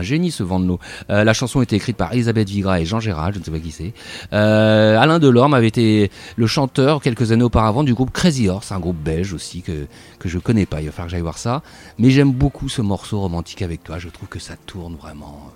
génie 0.00 0.32
ce 0.32 0.42
Van 0.42 0.58
Loo. 0.58 0.80
Euh, 1.10 1.22
la 1.22 1.32
chanson 1.32 1.62
était 1.62 1.76
écrite 1.76 1.96
par 1.96 2.12
Elisabeth 2.12 2.48
Vigra 2.48 2.80
et 2.80 2.86
Jean 2.86 2.98
Gérald, 2.98 3.34
je 3.34 3.38
ne 3.38 3.44
sais 3.44 3.52
pas 3.52 3.60
qui 3.60 3.70
c'est. 3.70 3.94
Euh, 4.32 4.98
Alain 4.98 5.20
Delorme 5.20 5.54
avait 5.54 5.68
été 5.68 6.10
le 6.34 6.48
chanteur 6.48 7.00
quelques 7.00 7.30
années 7.30 7.44
auparavant 7.44 7.84
du 7.84 7.94
groupe 7.94 8.10
Crazy 8.10 8.48
Horse, 8.48 8.72
un 8.72 8.80
groupe 8.80 8.98
belge 8.98 9.32
aussi 9.32 9.62
que, 9.62 9.86
que 10.18 10.28
je 10.28 10.40
connais 10.40 10.66
pas, 10.66 10.80
il 10.80 10.86
va 10.86 10.90
falloir 10.90 11.06
que 11.06 11.12
j'aille 11.12 11.20
voir 11.20 11.38
ça. 11.38 11.62
Mais 11.98 12.10
j'aime 12.10 12.32
beaucoup 12.32 12.68
ce 12.68 12.82
morceau 12.82 13.20
romantique 13.20 13.62
avec 13.62 13.84
toi, 13.84 14.00
je 14.00 14.08
trouve 14.08 14.28
que 14.28 14.40
ça 14.40 14.54
tourne 14.66 14.96
vraiment 14.96 15.52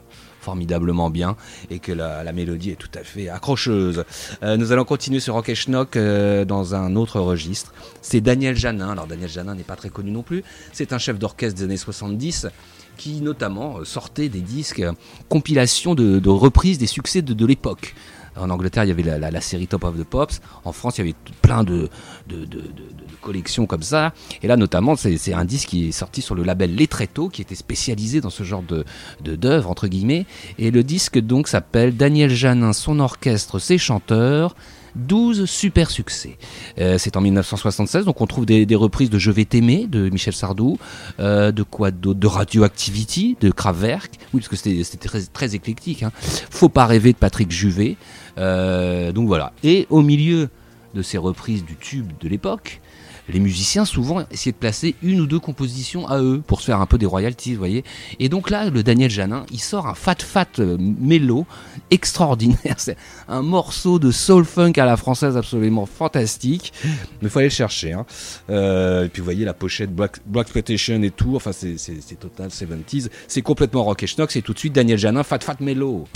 formidablement 0.47 1.11
bien 1.11 1.35
et 1.71 1.81
que 1.81 1.91
la, 1.91 2.33
mélodie 2.33 2.71
est 2.71 2.77
tout 2.77 2.95
à 2.95 3.03
fait 3.03 3.29
accrocheuse. 3.29 4.05
Euh, 4.45 4.57
nous 4.57 4.71
allons 4.71 4.85
continuer 4.85 5.19
sur 5.19 5.35
Rock 5.35 5.49
et 5.49 5.57
Schnock 5.57 5.97
euh, 5.97 6.45
dans 6.45 6.77
un 6.77 6.95
autre 6.95 7.19
registre. 7.19 7.75
C'est 8.01 8.21
Daniel 8.21 8.55
Janin. 8.55 8.91
Alors 8.91 9.09
Daniel 9.09 9.29
Janin 9.29 9.57
n'est 9.57 9.65
pas 9.65 9.75
très 9.75 9.89
connu 9.89 10.13
non 10.13 10.23
plus. 10.23 10.45
C'est 10.73 10.93
un 10.93 10.99
chef 10.99 11.19
d'orchestre 11.19 11.59
des 11.59 11.65
années 11.65 11.77
70 11.77 12.47
qui 12.97 13.21
notamment 13.23 13.79
euh, 13.79 13.85
sortait 13.85 14.29
des 14.29 14.41
disques 14.41 14.85
compilations 15.29 15.97
de, 15.97 16.29
reprises 16.29 16.79
des 16.79 16.87
succès 16.87 17.23
de, 17.23 17.47
l'époque. 17.47 17.97
En 18.37 18.51
Angleterre, 18.51 18.85
il 18.85 18.89
y 18.89 18.93
avait 18.93 19.19
la, 19.19 19.41
série 19.41 19.67
Top 19.67 19.83
of 19.83 19.99
the 19.99 20.05
Pops. 20.05 20.41
En 20.65 20.73
France, 20.73 20.99
il 20.99 21.01
y 21.01 21.09
avait 21.09 21.17
plein 21.43 21.65
de, 21.65 21.89
collections 23.27 23.67
comme 23.67 23.83
ça. 23.83 24.13
Et 24.43 24.47
là, 24.47 24.57
notamment, 24.57 24.95
c'est 24.95 25.35
un 25.35 25.45
disque 25.45 25.71
qui 25.71 25.89
est 25.89 25.93
sorti 25.93 26.23
sur 26.23 26.35
le 26.37 26.45
label 26.45 26.75
Les 26.75 26.87
Tréteaux, 26.87 27.29
qui 27.29 27.43
était 27.43 27.57
spécialisé 27.57 28.21
dans 28.21 28.31
ce 28.31 28.45
genre 28.45 28.63
de 28.63 28.85
d'œuvres, 29.21 29.69
entre 29.69 29.89
guillemets. 29.89 30.27
Et 30.59 30.71
le 30.71 30.85
disque, 30.85 31.19
donc, 31.19 31.49
s'appelle 31.49 31.97
Daniel 31.97 32.31
Janin, 32.31 32.73
son 32.73 33.01
orchestre, 33.01 33.59
ses 33.59 33.79
chanteurs. 33.79 34.55
12 34.95 35.45
super 35.45 35.91
succès. 35.91 36.39
Euh, 36.79 36.97
c'est 36.99 37.19
en 37.19 37.21
1976, 37.21 38.07
donc 38.07 38.23
on 38.23 38.27
trouve 38.27 38.47
des, 38.47 38.65
des 38.65 38.75
reprises 38.75 39.11
de 39.11 39.19
Je 39.19 39.31
vais 39.31 39.45
t'aimer 39.45 39.87
de 39.87 40.09
Michel 40.09 40.33
Sardou, 40.33 40.79
euh, 41.21 41.53
de 41.53 41.63
quoi 41.63 41.91
De 41.91 42.27
Radioactivity 42.27 43.37
de 43.39 43.51
Kraftwerk, 43.51 44.13
oui 44.33 44.41
parce 44.41 44.49
que 44.49 44.57
c'était 44.57 45.09
très 45.35 45.55
éclectique. 45.55 46.03
Hein. 46.03 46.13
Faut 46.51 46.71
pas 46.71 46.87
rêver 46.87 47.13
de 47.13 47.19
Patrick 47.19 47.51
Juvet. 47.51 47.97
Euh, 48.39 49.13
donc 49.13 49.27
voilà. 49.27 49.53
Et 49.63 49.87
au 49.91 50.01
milieu 50.01 50.49
de 50.95 51.03
ces 51.03 51.19
reprises 51.19 51.65
du 51.65 51.77
tube 51.77 52.11
de 52.21 52.29
l'époque, 52.29 52.81
les 53.29 53.41
musiciens 53.41 53.85
souvent 53.85 54.25
essayaient 54.31 54.53
de 54.53 54.57
placer 54.59 54.95
une 55.03 55.21
ou 55.21 55.27
deux 55.27 55.41
compositions 55.41 56.07
à 56.09 56.21
eux 56.21 56.43
pour 56.47 56.61
se 56.61 56.67
faire 56.67 56.81
un 56.81 56.87
peu 56.87 56.99
des 56.99 57.07
royalties, 57.07 57.53
vous 57.53 57.59
voyez. 57.59 57.85
Et 58.21 58.29
donc 58.29 58.51
là, 58.51 58.71
le 58.71 58.83
Daniel 58.83 59.11
Janin, 59.11 59.45
il 59.51 59.61
sort 59.61 59.87
un 59.87 59.95
fat 59.95 60.17
fat 60.21 60.47
euh, 60.59 60.77
mélo 60.79 61.47
extraordinaire. 61.91 62.57
C'est 62.79 62.97
un 63.29 63.43
morceau 63.43 63.99
de 63.99 64.11
soul 64.11 64.45
funk 64.45 64.73
à 64.77 64.85
la 64.85 64.97
française 64.97 65.37
absolument 65.37 65.87
fantastique. 65.87 66.73
Mais 66.85 66.91
il 67.23 67.29
faut 67.29 67.39
aller 67.39 67.49
le 67.49 67.55
chercher. 67.55 67.93
Hein. 67.93 68.07
Euh, 68.51 69.05
et 69.05 69.09
puis 69.09 69.21
vous 69.21 69.25
voyez 69.25 69.45
la 69.45 69.55
pochette 69.55 69.95
Black, 69.95 70.19
Black 70.27 70.49
et 70.57 71.11
tout. 71.11 71.37
Enfin, 71.37 71.53
c'est 71.53 71.79
c'est- 71.79 72.01
c'est 72.01 72.19
total 72.19 72.51
70s. 72.51 73.09
C'est 73.29 73.43
complètement 73.43 73.85
rock 73.85 74.03
et 74.03 74.07
schnock. 74.07 74.31
C'est 74.31 74.43
tout 74.43 74.53
de 74.53 74.59
suite 74.59 74.73
Daniel 74.73 74.99
Janin, 74.99 75.23
fat 75.23 75.41
fat 75.41 75.57
mélo. 75.61 76.07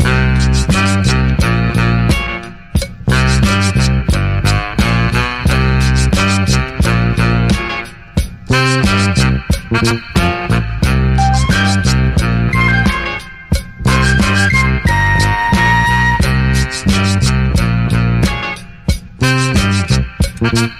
Mm-hmm. 20.42 20.79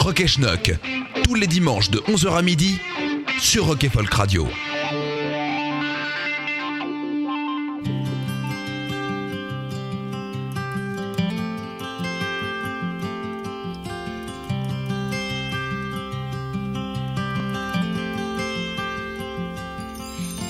Rock 0.00 0.20
et 0.20 0.26
Schnock, 0.26 0.72
tous 1.24 1.34
les 1.34 1.46
dimanches 1.46 1.90
de 1.90 1.98
11h 1.98 2.34
à 2.34 2.42
midi 2.42 2.78
sur 3.38 3.66
Rock 3.66 3.84
et 3.84 3.90
Folk 3.90 4.12
Radio. 4.12 4.48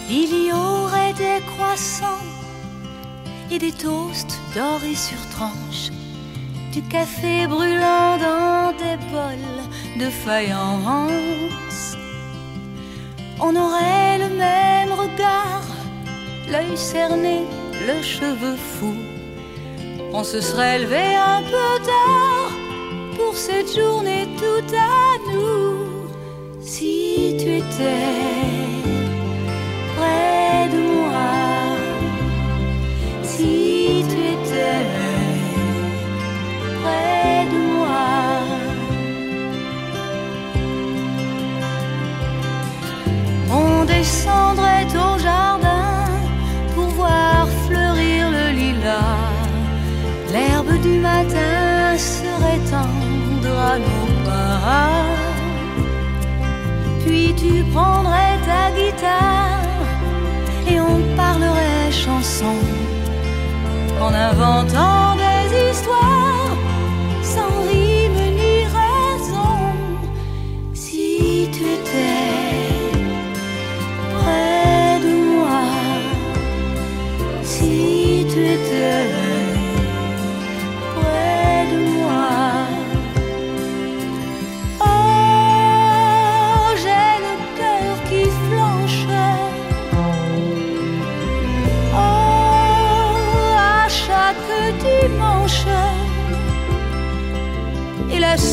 Il 0.08 0.46
y 0.46 0.52
aurait 0.52 1.12
des 1.14 1.44
croissants 1.46 2.06
et 3.50 3.58
des 3.58 3.72
toasts 3.72 4.38
dorés 4.54 4.94
sur 4.94 5.18
tranche, 5.30 5.90
du 6.72 6.82
café 6.82 7.46
brûlant 7.46 8.16
dans 8.18 8.72
des 8.82 8.96
bols 9.12 9.60
de 9.98 10.08
faïence. 10.10 11.96
On 13.40 13.56
aurait 13.56 14.18
le 14.18 14.28
même 14.36 14.92
regard, 14.92 15.62
l'œil 16.50 16.76
cerné, 16.76 17.40
le 17.88 18.02
cheveu 18.02 18.56
fou. 18.56 18.94
On 20.12 20.22
se 20.24 20.40
serait 20.40 20.80
levé 20.80 21.14
un 21.16 21.42
peu 21.42 21.84
tard 21.84 22.50
pour 23.16 23.34
cette 23.36 23.74
journée 23.74 24.28
tout 24.36 24.74
à 24.74 25.32
nous. 25.32 26.08
Si 26.60 27.36
tu 27.38 27.48
étais 27.62 28.06
près 29.96 30.68
de 30.74 30.80
moi, 30.94 31.76
si 33.22 33.99
descendrait 43.92 44.90
au 45.06 45.18
jardin 45.18 46.04
pour 46.74 46.88
voir 47.00 47.46
fleurir 47.66 48.30
le 48.36 48.46
lilas. 48.58 49.30
L'herbe 50.32 50.72
du 50.86 50.94
matin 51.10 51.96
serait 51.98 52.62
tendre 52.74 53.54
à 53.72 53.76
nos 53.86 54.08
pas. 54.26 55.04
Puis 57.04 57.34
tu 57.42 57.52
prendrais 57.72 58.36
ta 58.50 58.64
guitare 58.78 59.64
et 60.70 60.78
on 60.80 60.98
parlerait 61.16 61.90
chanson 62.04 62.56
en 64.04 64.12
inventant 64.28 65.19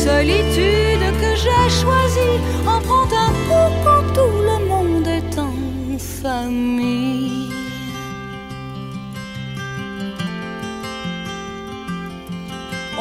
solitude 0.07 1.05
que 1.21 1.31
j'ai 1.43 1.65
choisie 1.81 2.37
en 2.71 2.79
prend 2.87 3.07
un 3.25 3.31
coup 3.47 3.69
quand 3.83 4.05
tout 4.17 4.37
le 4.49 4.57
monde 4.71 5.07
est 5.19 5.33
en 5.49 5.55
famille. 6.23 7.51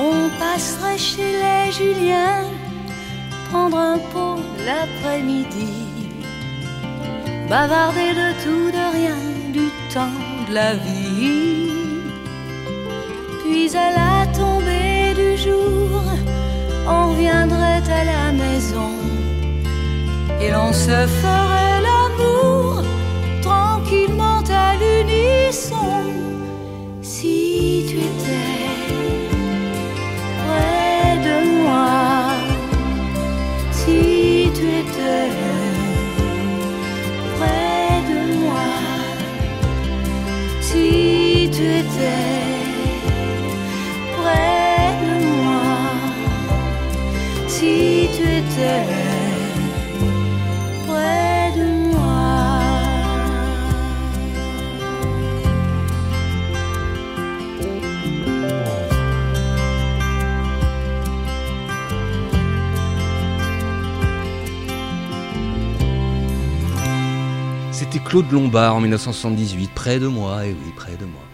On 0.09 0.17
passerait 0.43 1.01
chez 1.11 1.33
les 1.43 1.67
Juliens, 1.79 2.45
prendre 3.51 3.79
un 3.93 3.99
pot 4.13 4.41
l'après-midi, 4.69 5.75
bavarder 7.49 8.11
de 8.23 8.29
tout, 8.43 8.67
de 8.79 8.85
rien, 8.99 9.21
du 9.57 9.67
temps 9.95 10.21
de 10.49 10.55
la 10.61 10.71
vie. 10.75 11.71
Puis 13.43 13.69
à 13.87 13.89
la 14.01 14.15
tombée 14.39 15.15
du 15.23 15.31
jour, 15.45 15.96
on 16.89 17.11
reviendrait 17.11 17.83
à 18.01 18.05
la 18.05 18.33
maison 18.33 18.91
et 20.41 20.51
l'on 20.51 20.73
se 20.73 21.07
ferait 21.21 21.81
l'amour 21.87 22.83
tranquillement 23.43 24.43
à 24.51 24.75
l'unisson. 24.81 26.03
Si 27.03 27.87
tu 27.89 27.97
étais 27.97 28.26
Claude 67.99 68.31
Lombard 68.33 68.77
en 68.77 68.81
1978, 68.81 69.71
près 69.75 69.99
de 69.99 70.07
moi, 70.07 70.47
et 70.47 70.51
oui, 70.51 70.73
près 70.77 70.97
de 70.97 71.05
moi. 71.05 71.26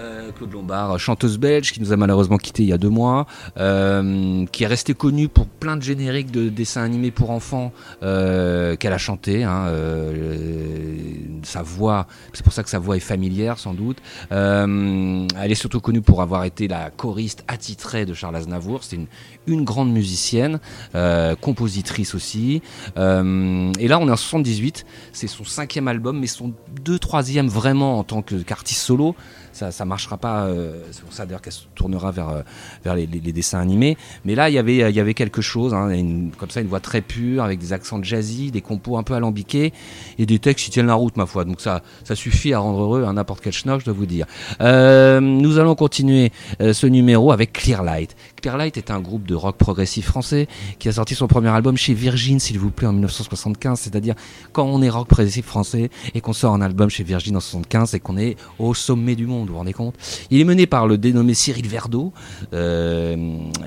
Euh, 0.00 0.32
Claude 0.32 0.52
Lombard, 0.52 0.98
chanteuse 0.98 1.38
belge 1.38 1.72
qui 1.72 1.80
nous 1.80 1.92
a 1.92 1.96
malheureusement 1.96 2.38
quitté 2.38 2.62
il 2.62 2.68
y 2.68 2.72
a 2.72 2.78
deux 2.78 2.88
mois, 2.88 3.26
euh, 3.58 4.46
qui 4.46 4.64
est 4.64 4.66
restée 4.66 4.94
connue 4.94 5.28
pour 5.28 5.46
plein 5.46 5.76
de 5.76 5.82
génériques 5.82 6.30
de 6.30 6.48
dessins 6.48 6.82
animés 6.82 7.10
pour 7.10 7.30
enfants 7.30 7.72
euh, 8.02 8.76
qu'elle 8.76 8.94
a 8.94 8.98
chanté. 8.98 9.44
Hein, 9.44 9.70
sa 11.42 11.62
voix, 11.62 12.06
c'est 12.32 12.42
pour 12.42 12.52
ça 12.52 12.62
que 12.62 12.70
sa 12.70 12.78
voix 12.78 12.96
est 12.96 13.00
familière 13.00 13.58
sans 13.58 13.74
doute. 13.74 13.98
Elle 14.30 15.26
est 15.50 15.54
surtout 15.54 15.80
connue 15.80 16.00
pour 16.00 16.22
avoir 16.22 16.44
été 16.44 16.68
la 16.68 16.90
choriste 16.90 17.44
attitrée 17.48 18.06
de 18.06 18.14
Charles 18.14 18.36
Aznavour. 18.36 18.84
C'était 18.84 19.06
une, 19.46 19.64
grande 19.64 19.92
musicienne, 19.92 20.60
compositrice 21.40 22.14
aussi. 22.14 22.62
Et 22.96 23.88
là, 23.88 23.98
on 23.98 24.08
est 24.08 24.12
en 24.12 24.16
78. 24.16 24.86
C'est 25.12 25.26
son 25.26 25.44
cinquième 25.44 25.88
album, 25.88 26.18
mais 26.18 26.26
son 26.26 26.52
deux 26.84 26.98
troisième 26.98 27.48
vraiment 27.48 27.98
en 27.98 28.04
tant 28.04 28.22
qu'artiste 28.22 28.82
solo. 28.82 29.14
Ça, 29.52 29.70
ça 29.70 29.84
marchera 29.84 30.16
pas. 30.16 30.46
euh, 30.46 30.82
c'est 30.90 31.02
pour 31.02 31.12
ça 31.12 31.26
d'ailleurs 31.26 31.42
qu'elle 31.42 31.52
se 31.52 31.64
tournera 31.74 32.10
vers, 32.10 32.28
euh, 32.28 32.94
les, 32.94 33.06
dessins 33.06 33.60
animés. 33.60 33.96
Mais 34.24 34.34
là, 34.34 34.48
il 34.48 34.54
y 34.54 34.58
avait, 34.58 35.14
quelque 35.14 35.42
chose, 35.42 35.74
hein, 35.74 35.90
comme 36.38 36.50
ça, 36.50 36.60
une 36.60 36.68
voix 36.68 36.80
très 36.80 37.00
pure, 37.00 37.42
avec 37.42 37.58
des 37.58 37.72
accents 37.72 38.02
jazzy, 38.02 38.50
des 38.50 38.60
compos 38.60 38.96
un 38.96 39.02
peu 39.02 39.14
alambiqués, 39.14 39.72
et 40.18 40.26
des 40.26 40.38
textes 40.38 40.66
qui 40.66 40.70
tiennent 40.70 40.86
la 40.86 40.94
route, 40.94 41.16
ma 41.16 41.26
foi. 41.26 41.44
Donc 41.44 41.60
ça, 41.60 41.82
suffit 42.14 42.52
à 42.52 42.58
rendre 42.58 42.80
heureux 42.80 43.04
à 43.04 43.12
n'importe 43.12 43.40
quel 43.42 43.52
schnock, 43.52 43.80
je 43.80 43.86
dois 43.86 43.94
vous 43.94 44.06
dire. 44.06 44.26
Euh, 44.60 45.20
nous 45.20 45.58
allons 45.58 45.74
continuer 45.74 46.32
euh, 46.60 46.72
ce 46.72 46.86
numéro 46.86 47.32
avec 47.32 47.52
Clearlight. 47.52 48.16
Clearlight 48.40 48.76
est 48.76 48.90
un 48.90 49.00
groupe 49.00 49.26
de 49.26 49.34
rock 49.34 49.56
progressif 49.56 50.06
français 50.06 50.48
qui 50.78 50.88
a 50.88 50.92
sorti 50.92 51.14
son 51.14 51.26
premier 51.26 51.48
album 51.48 51.76
chez 51.76 51.94
Virgin, 51.94 52.40
s'il 52.40 52.58
vous 52.58 52.70
plaît, 52.70 52.86
en 52.86 52.92
1975. 52.92 53.78
C'est-à-dire, 53.78 54.14
quand 54.52 54.64
on 54.64 54.82
est 54.82 54.88
rock 54.88 55.08
progressif 55.08 55.46
français 55.46 55.90
et 56.14 56.20
qu'on 56.20 56.32
sort 56.32 56.54
un 56.54 56.60
album 56.60 56.90
chez 56.90 57.04
Virgin 57.04 57.36
en 57.36 57.40
75, 57.40 57.90
c'est 57.90 58.00
qu'on 58.00 58.16
est 58.16 58.36
au 58.58 58.74
sommet 58.74 59.14
du 59.14 59.26
monde, 59.26 59.46
vous 59.46 59.52
vous 59.52 59.58
rendez 59.58 59.72
compte? 59.72 59.94
Il 60.30 60.40
est 60.40 60.44
mené 60.44 60.66
par 60.66 60.86
le 60.86 60.98
dénommé 60.98 61.34
Cyril 61.34 61.68
Verdeau. 61.68 62.12
Et 62.52 63.16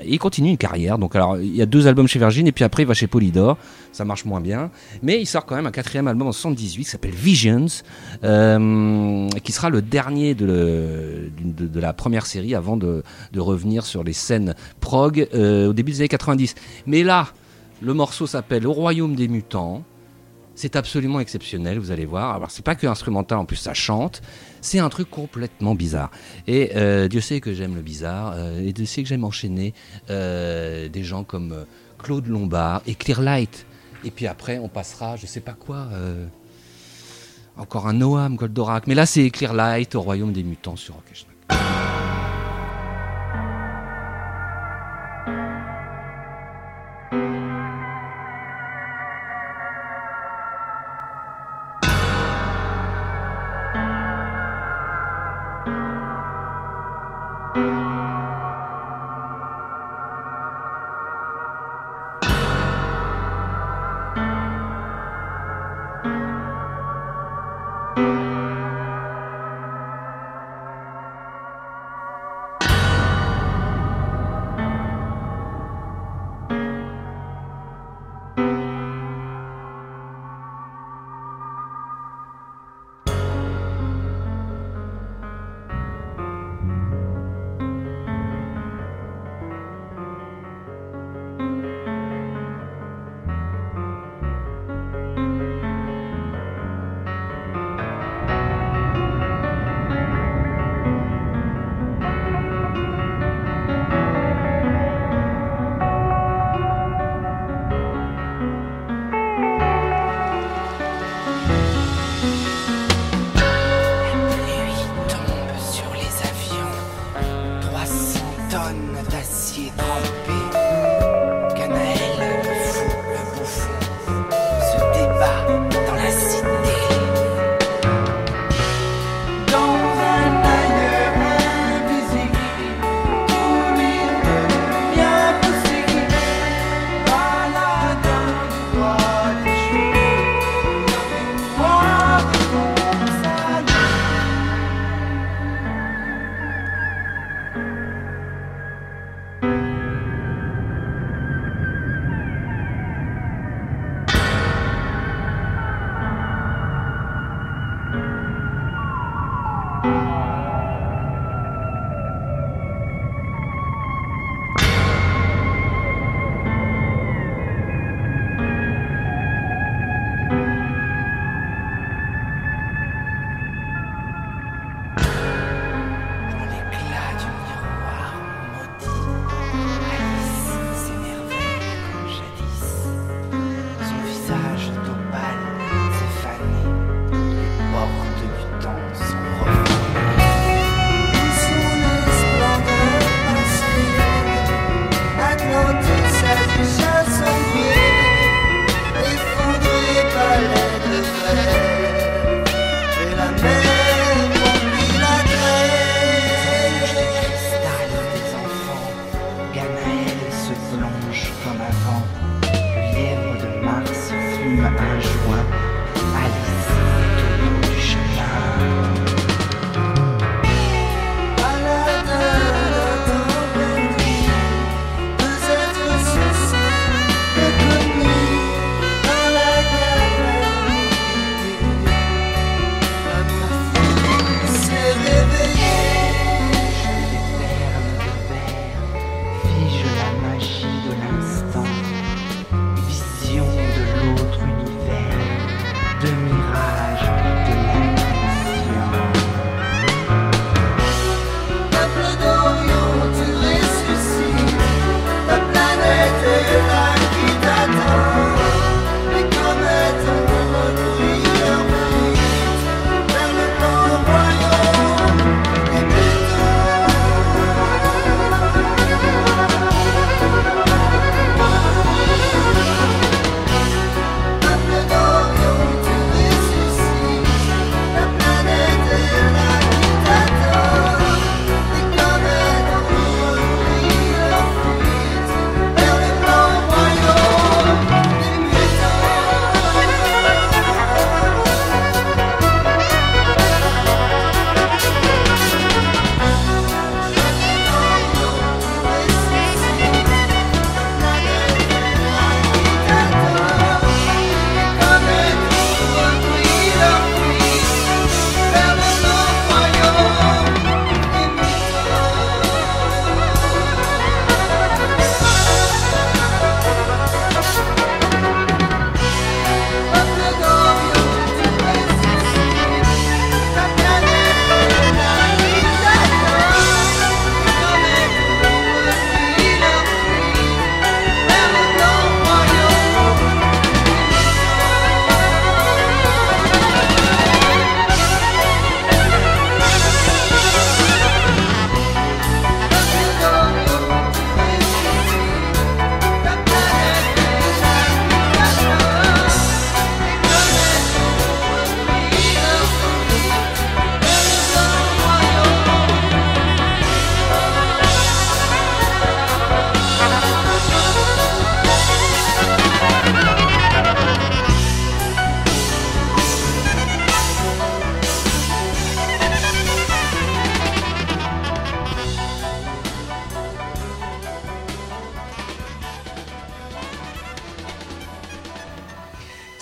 il 0.06 0.18
continue 0.18 0.50
une 0.50 0.58
carrière. 0.58 0.98
Donc, 0.98 1.16
alors, 1.16 1.38
il 1.38 1.54
y 1.54 1.62
a 1.62 1.66
deux 1.66 1.86
albums 1.86 2.08
chez 2.08 2.18
Virgin 2.18 2.46
et 2.46 2.52
puis 2.52 2.64
après, 2.64 2.82
il 2.82 2.86
va 2.86 2.94
chez 2.94 3.06
Polydor. 3.06 3.56
Ça 3.94 4.04
marche 4.04 4.24
moins 4.24 4.40
bien. 4.40 4.72
Mais 5.04 5.20
il 5.20 5.26
sort 5.26 5.46
quand 5.46 5.54
même 5.54 5.66
un 5.68 5.70
quatrième 5.70 6.08
album 6.08 6.26
en 6.26 6.32
78 6.32 6.82
qui 6.82 6.90
s'appelle 6.90 7.14
Visions, 7.14 7.66
euh, 8.24 9.28
qui 9.44 9.52
sera 9.52 9.70
le 9.70 9.82
dernier 9.82 10.34
de, 10.34 11.30
la 11.76 11.92
première 11.92 12.26
série 12.26 12.56
avant 12.56 12.76
de, 12.76 13.04
revenir 13.36 13.86
sur 13.86 14.02
les 14.02 14.12
scènes 14.12 14.56
prog 14.80 15.28
euh, 15.32 15.68
au 15.68 15.72
début 15.72 15.92
des 15.92 16.00
années 16.00 16.08
90. 16.08 16.56
Mais 16.86 17.04
là, 17.04 17.28
le 17.82 17.94
morceau 17.94 18.26
s'appelle 18.26 18.66
Au 18.66 18.72
royaume 18.72 19.14
des 19.14 19.28
mutants. 19.28 19.84
C'est 20.56 20.74
absolument 20.74 21.20
exceptionnel, 21.20 21.78
vous 21.78 21.92
allez 21.92 22.04
voir. 22.04 22.34
Alors, 22.34 22.50
c'est 22.50 22.64
pas 22.64 22.74
que 22.74 22.88
instrumental, 22.88 23.38
en 23.38 23.44
plus, 23.44 23.56
ça 23.56 23.74
chante. 23.74 24.22
C'est 24.60 24.80
un 24.80 24.88
truc 24.88 25.08
complètement 25.08 25.76
bizarre. 25.76 26.10
Et 26.48 26.72
euh, 26.74 27.06
Dieu 27.06 27.20
sait 27.20 27.38
que 27.40 27.54
j'aime 27.54 27.76
le 27.76 27.82
bizarre, 27.82 28.34
et 28.58 28.72
Dieu 28.72 28.86
sait 28.86 29.04
que 29.04 29.08
j'aime 29.08 29.24
enchaîner 29.24 29.72
des 30.08 31.02
gens 31.04 31.22
comme 31.22 31.64
Claude 32.02 32.26
Lombard 32.26 32.82
et 32.88 32.96
Clearlight. 32.96 33.66
Et 34.04 34.10
puis 34.10 34.26
après, 34.26 34.58
on 34.58 34.68
passera, 34.68 35.16
je 35.16 35.22
ne 35.22 35.26
sais 35.26 35.40
pas 35.40 35.54
quoi, 35.54 35.88
euh, 35.92 36.26
encore 37.56 37.86
un 37.86 37.94
Noam, 37.94 38.36
Goldorak. 38.36 38.86
Mais 38.86 38.94
là, 38.94 39.06
c'est 39.06 39.30
Clear 39.30 39.54
Light 39.54 39.94
au 39.94 40.02
royaume 40.02 40.32
des 40.32 40.42
mutants 40.42 40.76
sur 40.76 40.94
Rocketshop. 40.94 41.28
thank 57.54 58.03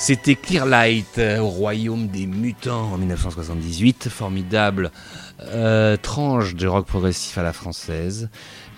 C'était 0.03 0.35
Clearlight 0.35 1.19
euh, 1.19 1.39
au 1.39 1.47
royaume 1.47 2.09
des 2.09 2.27
mutants 2.27 2.93
en 2.93 2.99
1978, 2.99 4.09
formidable 4.09 4.91
euh, 5.43 5.97
tranche 5.97 6.57
de 6.57 6.67
rock 6.67 6.87
progressif 6.87 7.39
à 7.39 7.45
la 7.45 7.53
française. 7.53 8.29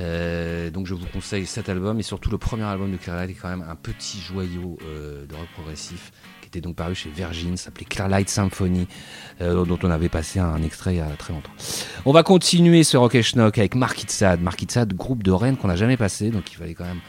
Euh, 0.03 0.69
donc 0.69 0.87
je 0.87 0.93
vous 0.93 1.07
conseille 1.07 1.47
cet 1.47 1.71
album 1.71 1.99
et 1.99 2.03
surtout 2.03 2.31
le 2.31 2.37
premier 2.37 2.65
album 2.65 2.93
de 2.93 2.99
Clearlight 2.99 3.31
est 3.31 3.41
quand 3.41 3.49
même 3.49 3.65
un 3.67 3.75
petit 3.75 4.21
joyau 4.21 4.77
de 4.83 5.35
rock 5.35 5.49
progressif 5.55 6.13
qui 6.43 6.49
était 6.49 6.61
donc 6.61 6.77
paru 6.77 6.95
chez 6.95 7.09
Virgin, 7.09 7.57
s'appelait 7.57 7.87
Clearlight 7.87 8.29
Symphony, 8.29 8.87
dont 9.41 9.79
on 9.83 9.91
avait 9.91 10.11
passé 10.11 10.41
un 10.41 10.63
extrait 10.63 10.97
il 10.97 10.99
y 10.99 11.01
a 11.01 11.09
très 11.17 11.33
longtemps. 11.33 11.53
On 12.05 12.13
va 12.13 12.23
continuer 12.23 12.85
ce 12.85 12.99
rock 12.99 13.15
et 13.15 13.23
schnock 13.23 13.57
avec 13.57 13.77
Mark 13.77 14.03
Itzad. 14.03 14.43
Mark 14.43 14.61
Itzad, 14.61 14.93
groupe 14.93 15.23
de 15.23 15.31
Rennes 15.31 15.57
qu'on 15.57 15.69
n'a 15.69 15.77
jamais 15.77 15.97
passé, 15.97 16.29
donc 16.29 16.53
il 16.53 16.57
fallait 16.57 16.75
quand 16.75 16.85
même 16.85 17.01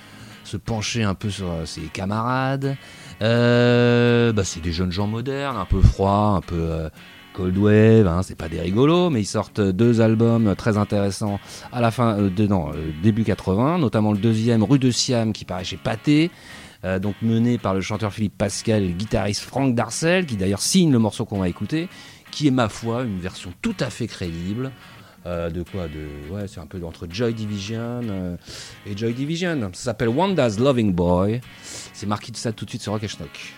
se 0.46 0.58
pencher 0.58 1.04
un 1.04 1.14
peu 1.14 1.30
sur 1.30 1.50
euh, 1.50 1.66
ses 1.66 1.82
camarades. 1.82 2.78
Euh, 3.22 4.32
bah, 4.34 4.44
c'est 4.44 4.62
des 4.62 4.72
jeunes 4.72 4.92
gens 4.92 5.08
modernes, 5.08 5.58
un 5.58 5.66
peu 5.66 5.82
froids, 5.82 6.36
un 6.38 6.42
peu 6.42 6.56
euh, 6.56 6.90
cold 7.34 7.58
wave. 7.58 8.08
hein, 8.08 8.22
c'est 8.24 8.38
pas 8.38 8.50
des 8.50 8.60
rigolos, 8.60 9.10
mais 9.10 9.22
ils 9.22 9.26
sortent 9.26 9.62
deux 9.62 10.02
albums 10.02 10.56
très 10.56 10.78
intéressants 10.78 11.40
à 11.72 11.82
la 11.82 11.92
fin, 11.92 12.18
non, 12.38 12.72
début 13.04 13.24
80, 13.24 13.80
notamment 13.80 14.14
le 14.14 14.20
deuxième, 14.20 14.64
Rue 14.64 14.80
de 14.80 14.92
Siam, 14.92 15.34
qui 15.34 15.46
paraît 15.46 15.66
chez 15.66 15.78
Pathé. 15.78 16.32
donc 17.02 17.16
mené 17.22 17.58
par 17.58 17.74
le 17.74 17.82
chanteur 17.82 18.14
Philippe 18.14 18.38
Pascal 18.38 18.84
et 18.84 18.88
le 18.88 18.94
guitariste 18.94 19.42
Franck 19.42 19.76
Darcel, 19.76 20.26
qui 20.26 20.38
d'ailleurs 20.38 20.62
signe 20.62 20.92
le 20.92 21.00
morceau 21.00 21.26
qu'on 21.26 21.40
va 21.40 21.50
écouter, 21.50 21.90
qui 22.32 22.48
est 22.48 22.52
ma 22.52 22.70
foi 22.70 23.04
une 23.04 23.20
version 23.20 23.52
tout 23.62 23.76
à 23.80 23.90
fait 23.90 24.08
crédible. 24.08 24.72
Euh, 25.26 25.50
de 25.50 25.64
quoi 25.64 25.88
de 25.88 26.32
ouais 26.32 26.48
c'est 26.48 26.60
un 26.60 26.68
peu 26.68 26.84
entre 26.86 27.08
Joy 27.10 27.34
Division 27.34 28.02
euh, 28.04 28.38
et 28.86 28.96
Joy 28.96 29.12
Division 29.12 29.72
ça 29.74 29.86
s'appelle 29.86 30.10
Wanda's 30.10 30.60
Loving 30.60 30.94
Boy 30.94 31.42
c'est 31.64 32.06
marqué 32.06 32.32
de 32.32 32.38
ça 32.38 32.52
tout 32.52 32.66
de 32.66 32.70
suite 32.70 32.84
sur 32.84 32.92
Rock 32.92 33.08
Schnock. 33.08 33.56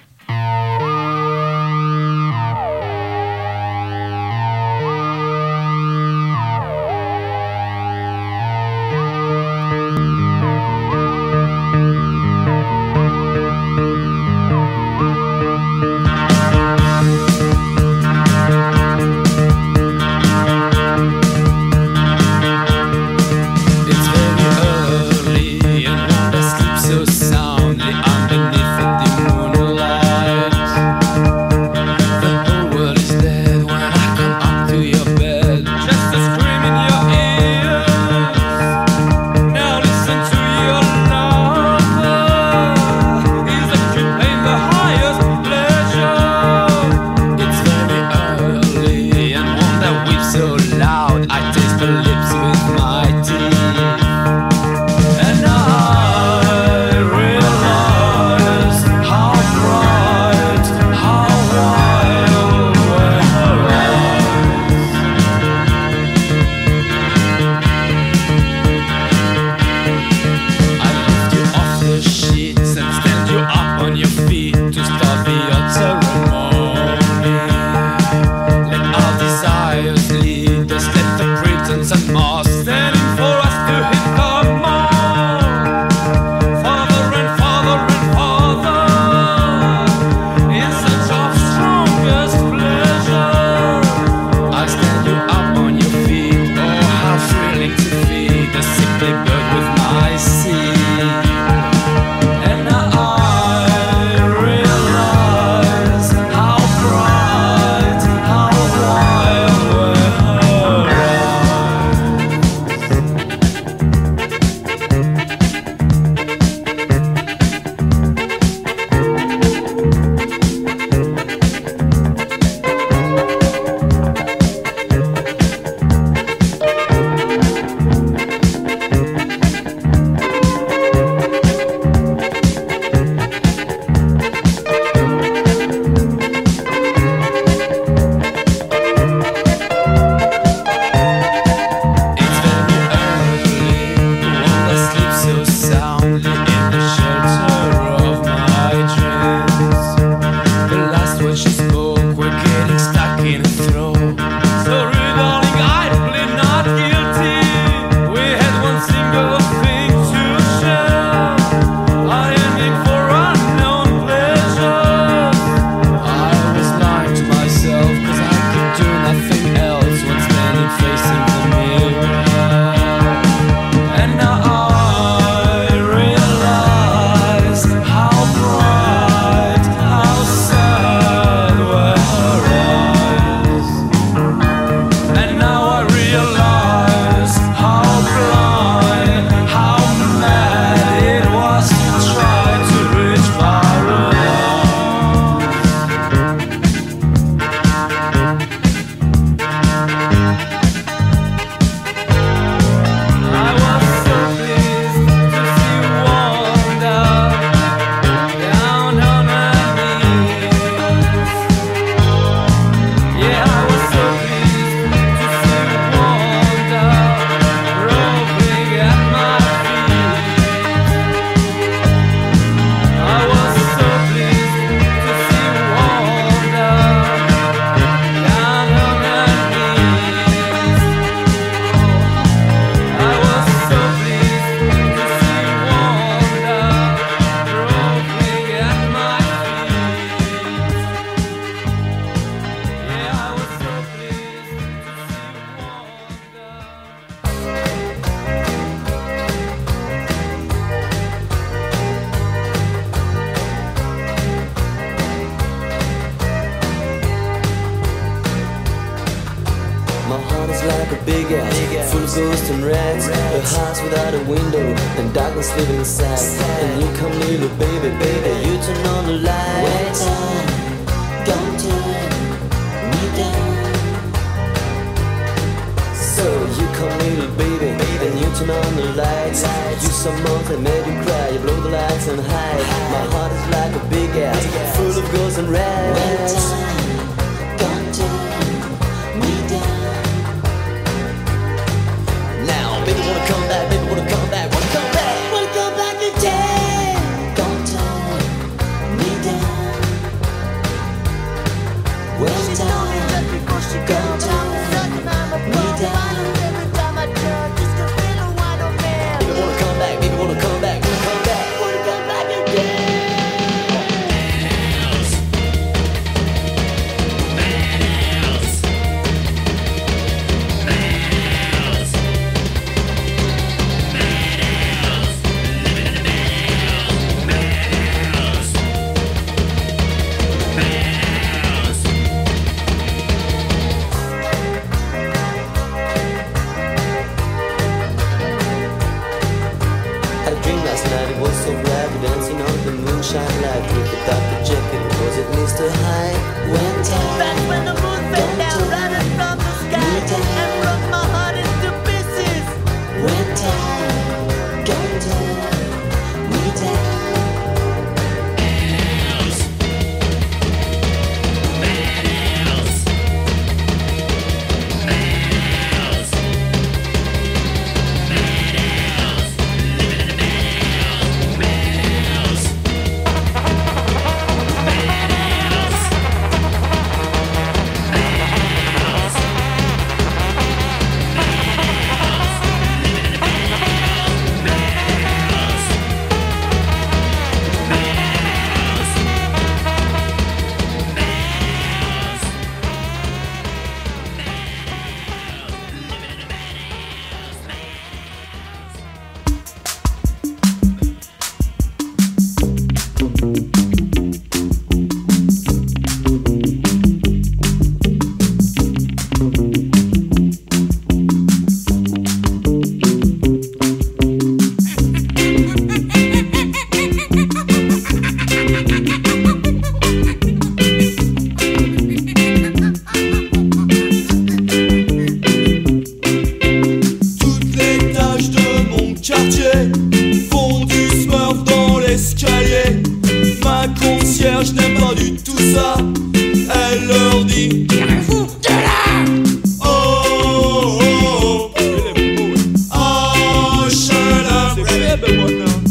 Bebê 445.01 445.37
now? 445.37 445.66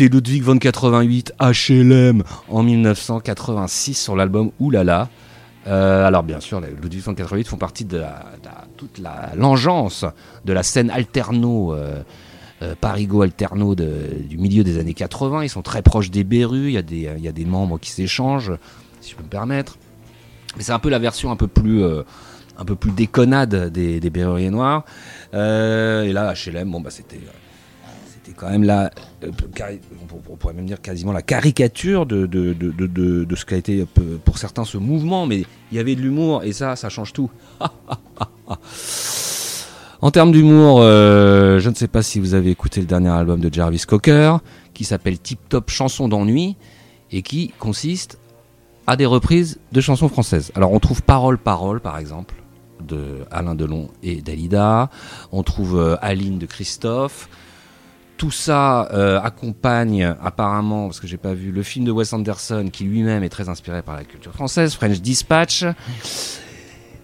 Ludwig 0.00 0.42
von 0.42 0.58
88 0.58 1.34
HLM 1.40 2.22
en 2.48 2.62
1986 2.62 3.94
sur 3.94 4.16
l'album 4.16 4.50
Oulala. 4.58 5.08
Euh, 5.66 6.06
alors 6.06 6.22
bien 6.22 6.40
sûr, 6.40 6.60
les 6.60 6.70
Ludwig 6.70 7.00
von 7.00 7.14
88 7.14 7.48
font 7.48 7.56
partie 7.56 7.84
de, 7.84 7.98
la, 7.98 8.24
toute 8.76 9.00
l'engeance 9.36 10.04
de 10.44 10.52
la 10.52 10.62
scène 10.62 10.90
alterno. 10.90 11.74
Euh, 11.74 12.02
euh, 12.62 12.76
parigo 12.80 13.22
alterno 13.22 13.74
du 13.74 14.38
milieu 14.38 14.62
des 14.62 14.78
années 14.78 14.94
80, 14.94 15.42
ils 15.42 15.48
sont 15.48 15.60
très 15.60 15.82
proches 15.82 16.12
des 16.12 16.22
Berus, 16.22 16.68
il 16.68 16.74
y, 16.74 16.78
a 16.78 16.82
des, 16.82 17.10
y 17.18 17.26
a 17.28 17.32
des 17.32 17.44
membres 17.44 17.80
qui 17.80 17.90
s'échangent, 17.90 18.52
si 19.00 19.10
je 19.10 19.16
peux 19.16 19.24
me 19.24 19.28
permettre. 19.28 19.76
Mais 20.56 20.62
c'est 20.62 20.70
un 20.70 20.78
peu 20.78 20.88
la 20.88 21.00
version 21.00 21.32
un 21.32 21.36
peu 21.36 21.48
plus 21.48 21.82
un 21.84 22.64
peu 22.64 22.76
plus 22.76 22.92
déconnade 22.92 23.72
des, 23.72 23.98
des 23.98 24.10
Berruriers 24.10 24.50
Noirs. 24.50 24.84
Et 25.32 26.12
là, 26.12 26.32
HLM, 26.32 26.70
bon, 26.70 26.80
bah, 26.80 26.90
c'était 26.90 27.18
quand 28.36 28.50
même 28.50 28.68
euh, 28.68 28.88
on- 30.30 30.36
pourrait 30.36 30.54
même 30.54 30.66
dire 30.66 30.80
quasiment 30.80 31.12
la 31.12 31.22
caricature 31.22 32.06
de, 32.06 32.28
ce 33.36 33.44
qu'a 33.44 33.56
été 33.56 33.80
euh, 33.98 34.18
pour 34.24 34.38
certains 34.38 34.64
ce 34.64 34.78
mouvement, 34.78 35.26
mais 35.26 35.44
il 35.70 35.76
y 35.76 35.78
avait 35.78 35.94
de 35.94 36.00
l'humour 36.00 36.42
et 36.44 36.52
ça, 36.52 36.76
ça 36.76 36.88
change 36.88 37.12
tout. 37.12 37.30
En 40.00 40.10
termes 40.10 40.32
d'humour, 40.32 40.80
euh, 40.82 41.58
je 41.60 41.70
ne 41.70 41.74
sais 41.74 41.88
pas 41.88 42.02
si 42.02 42.20
vous 42.20 42.34
avez 42.34 42.50
écouté 42.50 42.80
le 42.80 42.86
dernier 42.86 43.08
album 43.08 43.40
de 43.40 43.52
Jarvis 43.52 43.84
Cocker, 43.88 44.36
qui 44.74 44.84
s'appelle 44.84 45.18
Tip 45.18 45.38
Top 45.48 45.70
Chanson 45.70 46.08
d'ennui, 46.08 46.56
et 47.10 47.22
qui 47.22 47.52
consiste 47.58 48.18
à 48.86 48.96
des 48.96 49.06
reprises 49.06 49.58
de 49.72 49.80
chansons 49.80 50.10
françaises. 50.10 50.52
Alors 50.56 50.72
on 50.72 50.78
trouve 50.80 51.02
Parole 51.02 51.38
Parole 51.38 51.80
par 51.80 51.96
exemple 51.96 52.34
de 52.86 53.20
Alain 53.30 53.54
Delon 53.54 53.88
et 54.02 54.20
Dalida, 54.20 54.90
on 55.32 55.42
trouve 55.42 55.96
Aline 56.02 56.38
de 56.38 56.44
Christophe. 56.44 57.30
Tout 58.24 58.30
ça 58.30 58.88
euh, 58.94 59.20
accompagne 59.20 60.02
apparemment, 60.22 60.86
parce 60.86 60.98
que 60.98 61.06
j'ai 61.06 61.18
pas 61.18 61.34
vu, 61.34 61.50
le 61.52 61.62
film 61.62 61.84
de 61.84 61.90
Wes 61.92 62.10
Anderson 62.14 62.70
qui 62.72 62.84
lui-même 62.84 63.22
est 63.22 63.28
très 63.28 63.50
inspiré 63.50 63.82
par 63.82 63.96
la 63.96 64.04
culture 64.04 64.32
française, 64.32 64.72
French 64.72 65.02
Dispatch. 65.02 65.66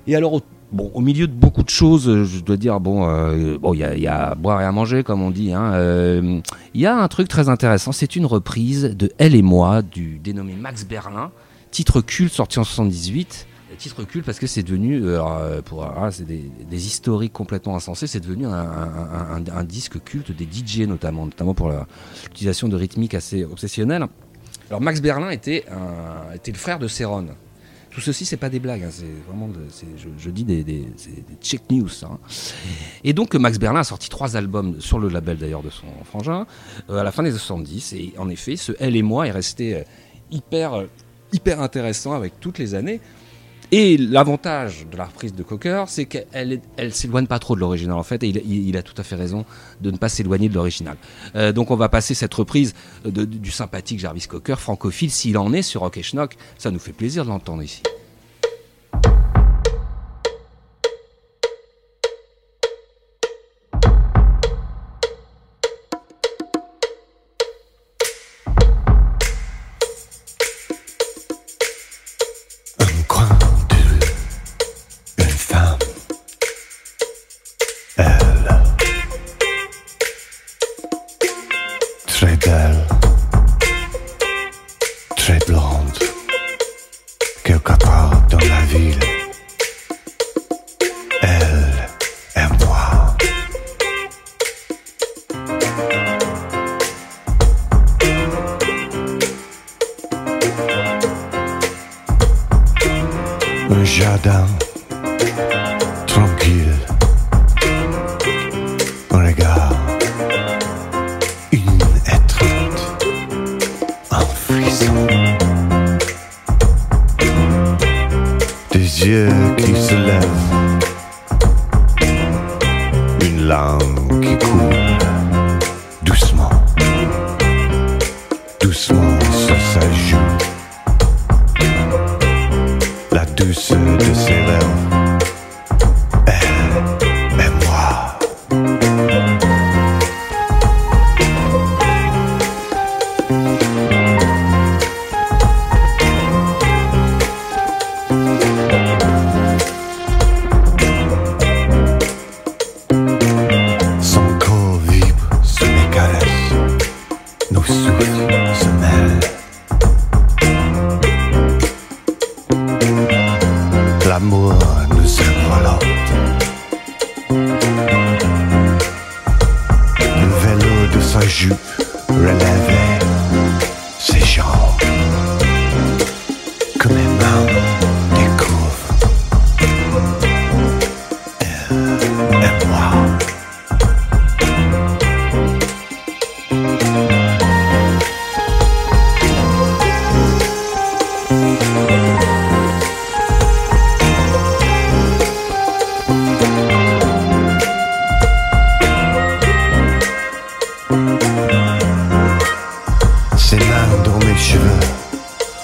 Et 0.07 0.17
alors, 0.17 0.33
au, 0.33 0.41
bon, 0.73 0.91
au 0.95 1.03
milieu 1.03 1.27
de 1.27 1.33
beaucoup 1.35 1.63
de 1.63 1.69
choses, 1.69 2.25
je 2.25 2.41
dois 2.41 2.57
dire, 2.57 2.81
bon, 2.81 3.07
euh, 3.07 3.59
bon, 3.59 3.75
il 3.75 3.81
y, 3.81 3.85
a- 3.85 3.95
il 3.95 4.01
y 4.01 4.07
a 4.07 4.29
à 4.31 4.35
boire 4.35 4.63
et 4.63 4.65
à 4.65 4.73
manger, 4.73 5.03
comme 5.03 5.21
on 5.21 5.31
dit. 5.31 5.53
hein, 5.53 5.75
euh, 5.75 6.41
Il 6.73 6.81
y 6.81 6.87
a 6.87 6.97
un 6.97 7.09
truc 7.09 7.29
très 7.29 7.51
intéressant, 7.51 7.93
c'est 7.93 8.17
une 8.17 8.25
reprise 8.25 8.85
de 8.97 9.13
Elle 9.19 9.35
et 9.35 9.43
moi 9.43 9.83
du 9.83 10.19
dénommé 10.21 10.55
Max 10.55 10.87
Berlin, 10.87 11.33
titre 11.71 12.01
culte 12.01 12.33
sorti 12.33 12.59
en 12.59 12.65
78. 12.65 13.47
Titre 13.81 14.05
culte 14.05 14.27
parce 14.27 14.39
que 14.39 14.47
c'est 14.47 14.63
devenu, 14.63 15.03
euh, 15.03 15.23
euh, 15.23 15.63
pour, 15.63 15.83
ah, 15.83 16.11
c'est 16.13 16.27
des, 16.27 16.87
historiques 16.87 17.33
complètement 17.33 17.77
insensés, 17.77 18.07
c'est 18.07 18.21
devenu 18.21 18.47
un, 18.47 19.65
disque 19.65 20.03
culte 20.05 20.33
des 20.33 20.45
DJ 20.45 20.81
notamment, 20.81 21.25
notamment 21.25 21.55
pour 21.55 21.73
l'utilisation 22.25 22.69
de 22.69 22.77
rythmiques 22.77 23.15
assez 23.15 23.43
obsessionnelles. 23.43 24.07
Alors 24.69 24.83
Max 24.83 25.01
Berlin 25.01 25.31
était, 25.31 25.65
était 26.35 26.53
le 26.53 26.59
frère 26.59 26.79
de 26.79 26.89
Céron. 26.89 27.27
Tout 27.91 28.01
ceci, 28.01 28.25
c'est 28.25 28.37
pas 28.37 28.51
des 28.51 28.61
blagues, 28.61 28.85
hein, 28.85 28.91
c'est 28.91 29.11
vraiment, 29.27 29.49
je, 30.17 30.31
dis 30.31 30.45
des, 30.45 30.87
check 31.43 31.63
news. 31.71 31.89
hein. 32.05 32.19
Et 33.03 33.13
donc 33.13 33.35
Max 33.35 33.59
Berlin 33.59 33.81
a 33.81 33.85
sorti 33.85 34.09
trois 34.09 34.37
albums 34.37 34.81
sur 34.81 35.01
le 35.01 35.09
label 35.09 35.39
d'ailleurs 35.39 35.63
de 35.63 35.71
son 35.71 35.87
frangin 36.05 36.47
euh, 36.89 36.99
à 36.99 37.03
la 37.03 37.11
fin 37.11 37.25
des 37.25 37.33
70. 37.33 37.95
Et 37.95 38.15
en 38.17 38.29
effet, 38.29 38.55
ce 38.55 38.73
Elle 38.79 38.95
et 38.95 39.03
moi 39.03 39.27
est 39.27 39.33
resté 39.33 39.83
hyper, 40.31 40.85
hyper 41.33 41.61
intéressant 41.61 42.13
avec 42.13 42.39
toutes 42.39 42.59
les 42.59 42.75
années. 42.75 43.01
Et 43.73 43.97
l'avantage 43.97 44.87
de 44.91 44.97
la 44.97 45.05
reprise 45.05 45.33
de 45.33 45.43
Cocker, 45.45 45.85
c'est 45.87 46.07
qu'elle 46.07 46.61
elle 46.77 46.93
s'éloigne 46.93 47.27
pas 47.27 47.39
trop 47.39 47.55
de 47.55 47.61
l'original 47.61 47.97
en 47.97 48.03
fait, 48.03 48.23
et 48.25 48.29
il, 48.29 48.77
a 48.77 48.83
tout 48.83 48.95
à 48.97 49.05
fait 49.05 49.15
raison 49.15 49.45
de 49.81 49.93
ne 49.93 49.97
pas 49.97 50.09
s'éloigner 50.09 50.49
de 50.49 50.55
l'original. 50.55 50.97
Euh, 51.37 51.53
donc 51.53 51.71
on 51.71 51.77
va 51.77 51.89
passer 51.89 52.15
cette 52.15 52.35
reprise 52.35 52.75
du 53.05 53.51
sympathique 53.51 54.01
Jarvis 54.01 54.27
Cocker, 54.27 54.59
francophile, 54.59 55.11
s'il 55.11 55.39
en 55.39 55.53
est 55.53 55.63
sur 55.63 55.83
Rock 55.83 55.99
et 55.99 56.03
Schnock, 56.03 56.37
ça 56.59 56.73
nous 56.73 56.81
fait 56.81 56.93
plaisir 56.93 57.25
de 57.25 57.31
l'entendre 57.31 57.63
ici. 57.63 57.83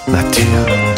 nature 0.09 0.96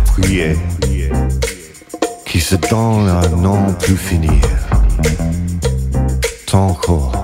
Prier, 0.00 0.56
qui 2.26 2.40
se 2.40 2.56
donnent 2.56 3.08
à 3.08 3.28
non 3.28 3.72
plus 3.74 3.96
finir. 3.96 4.42
Tant 6.46 6.68
encore. 6.68 7.21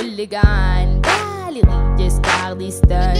واللي 0.00 0.26
جعان 0.26 1.00
بالغ 1.00 2.00
يسكر 2.00 2.52
ديستان 2.52 3.16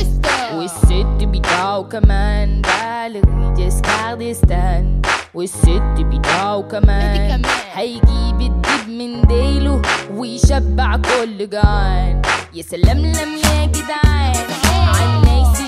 والست 0.55 1.21
بتاعه 1.21 1.83
كمان 1.83 2.63
بالغ 2.63 3.61
يسكر 3.61 4.15
ديستان 4.15 5.03
والست 5.35 5.97
بتاعه 5.99 6.63
كمان 6.63 7.43
هيجيب 7.75 8.41
الدب 8.41 8.89
من 8.89 9.23
ديله 9.27 9.83
ويشبع 10.15 10.97
كل 10.97 11.51
جعان 11.51 12.23
يا 12.55 12.63
سلام 12.63 12.99
لم 12.99 13.33
يا 13.45 13.65
جدعان 13.67 14.37
عالناس 14.89 15.61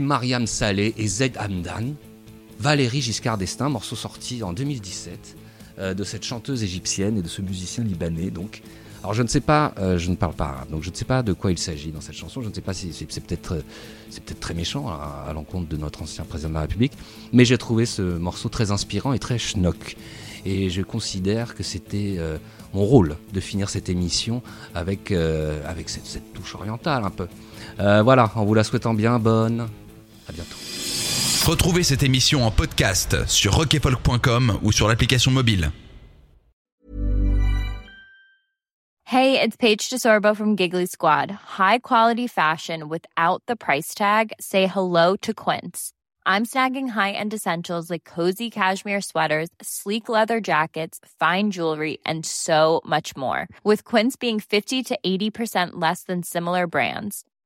Mariam 0.00 0.46
Saleh 0.46 0.94
et 0.96 1.06
Zaid 1.06 1.36
Hamdan. 1.38 1.94
Valérie 2.58 3.02
Giscard 3.02 3.38
d'Estaing, 3.38 3.68
morceau 3.68 3.96
sorti 3.96 4.42
en 4.42 4.52
2017 4.52 5.36
euh, 5.78 5.94
de 5.94 6.04
cette 6.04 6.24
chanteuse 6.24 6.62
égyptienne 6.62 7.18
et 7.18 7.22
de 7.22 7.28
ce 7.28 7.42
musicien 7.42 7.82
libanais. 7.82 8.30
Donc, 8.30 8.62
alors 9.02 9.14
je 9.14 9.22
ne 9.22 9.28
sais 9.28 9.40
pas, 9.40 9.74
euh, 9.78 9.98
je 9.98 10.10
ne 10.10 10.14
parle 10.14 10.34
pas 10.34 10.64
donc 10.70 10.84
je 10.84 10.90
ne 10.90 10.94
sais 10.94 11.04
pas 11.04 11.24
de 11.24 11.32
quoi 11.32 11.50
il 11.50 11.58
s'agit 11.58 11.90
dans 11.90 12.00
cette 12.00 12.14
chanson. 12.14 12.40
Je 12.40 12.48
ne 12.48 12.54
sais 12.54 12.60
pas 12.60 12.72
si 12.72 12.92
c'est 12.92 13.20
peut-être 13.20 13.56
euh, 13.56 13.62
c'est 14.10 14.22
peut-être 14.22 14.40
très 14.40 14.54
méchant 14.54 14.88
à, 14.88 15.32
l'encontre 15.34 15.68
de 15.68 15.76
notre 15.76 16.02
ancien 16.02 16.24
président 16.24 16.50
de 16.50 16.54
la 16.54 16.60
République, 16.62 16.92
mais 17.32 17.44
j'ai 17.44 17.58
trouvé 17.58 17.84
ce 17.84 18.02
morceau 18.02 18.48
très 18.48 18.70
inspirant 18.70 19.12
et 19.12 19.18
très 19.18 19.38
schnock. 19.38 19.96
Et 20.44 20.70
je 20.70 20.82
considère 20.82 21.54
que 21.54 21.62
c'était 21.62 22.18
mon 22.74 22.84
rôle 22.84 23.16
de 23.32 23.38
finir 23.38 23.70
cette 23.70 23.88
émission 23.88 24.42
avec 24.74 25.12
avec 25.12 25.88
cette, 25.88 26.32
touche 26.32 26.56
orientale 26.56 27.04
un 27.04 27.10
peu. 27.10 27.28
Voilà, 27.78 28.32
en 28.34 28.44
vous 28.44 28.54
la 28.54 28.64
souhaitant 28.64 28.92
bien 28.92 29.20
bonne. 29.20 29.68
Bientôt. 30.32 30.56
Retrouvez 31.46 31.82
cette 31.82 32.02
émission 32.02 32.46
en 32.46 32.50
podcast 32.50 33.26
sur 33.26 33.54
rockefolk.com 33.54 34.58
ou 34.62 34.72
sur 34.72 34.88
l'application 34.88 35.30
mobile. 35.30 35.72
Hey, 39.12 39.38
it's 39.38 39.56
Paige 39.56 39.90
DeSorbo 39.90 40.34
from 40.34 40.56
Giggly 40.56 40.86
Squad. 40.86 41.30
High 41.30 41.80
quality 41.80 42.26
fashion 42.26 42.88
without 42.88 43.42
the 43.46 43.56
price 43.56 43.92
tag. 43.94 44.32
Say 44.40 44.66
hello 44.66 45.16
to 45.16 45.34
Quince. 45.34 45.92
I'm 46.24 46.46
snagging 46.46 46.88
high-end 46.88 47.34
essentials 47.34 47.90
like 47.90 48.04
cozy 48.04 48.48
cashmere 48.48 49.02
sweaters, 49.02 49.50
sleek 49.60 50.08
leather 50.08 50.40
jackets, 50.40 50.98
fine 51.20 51.50
jewelry, 51.50 51.98
and 52.06 52.24
so 52.24 52.80
much 52.86 53.14
more. 53.14 53.48
With 53.64 53.84
Quince 53.84 54.16
being 54.16 54.40
50 54.40 54.82
to 54.82 54.98
80% 55.04 55.72
less 55.74 56.04
than 56.04 56.22
similar 56.22 56.66
brands. 56.66 57.24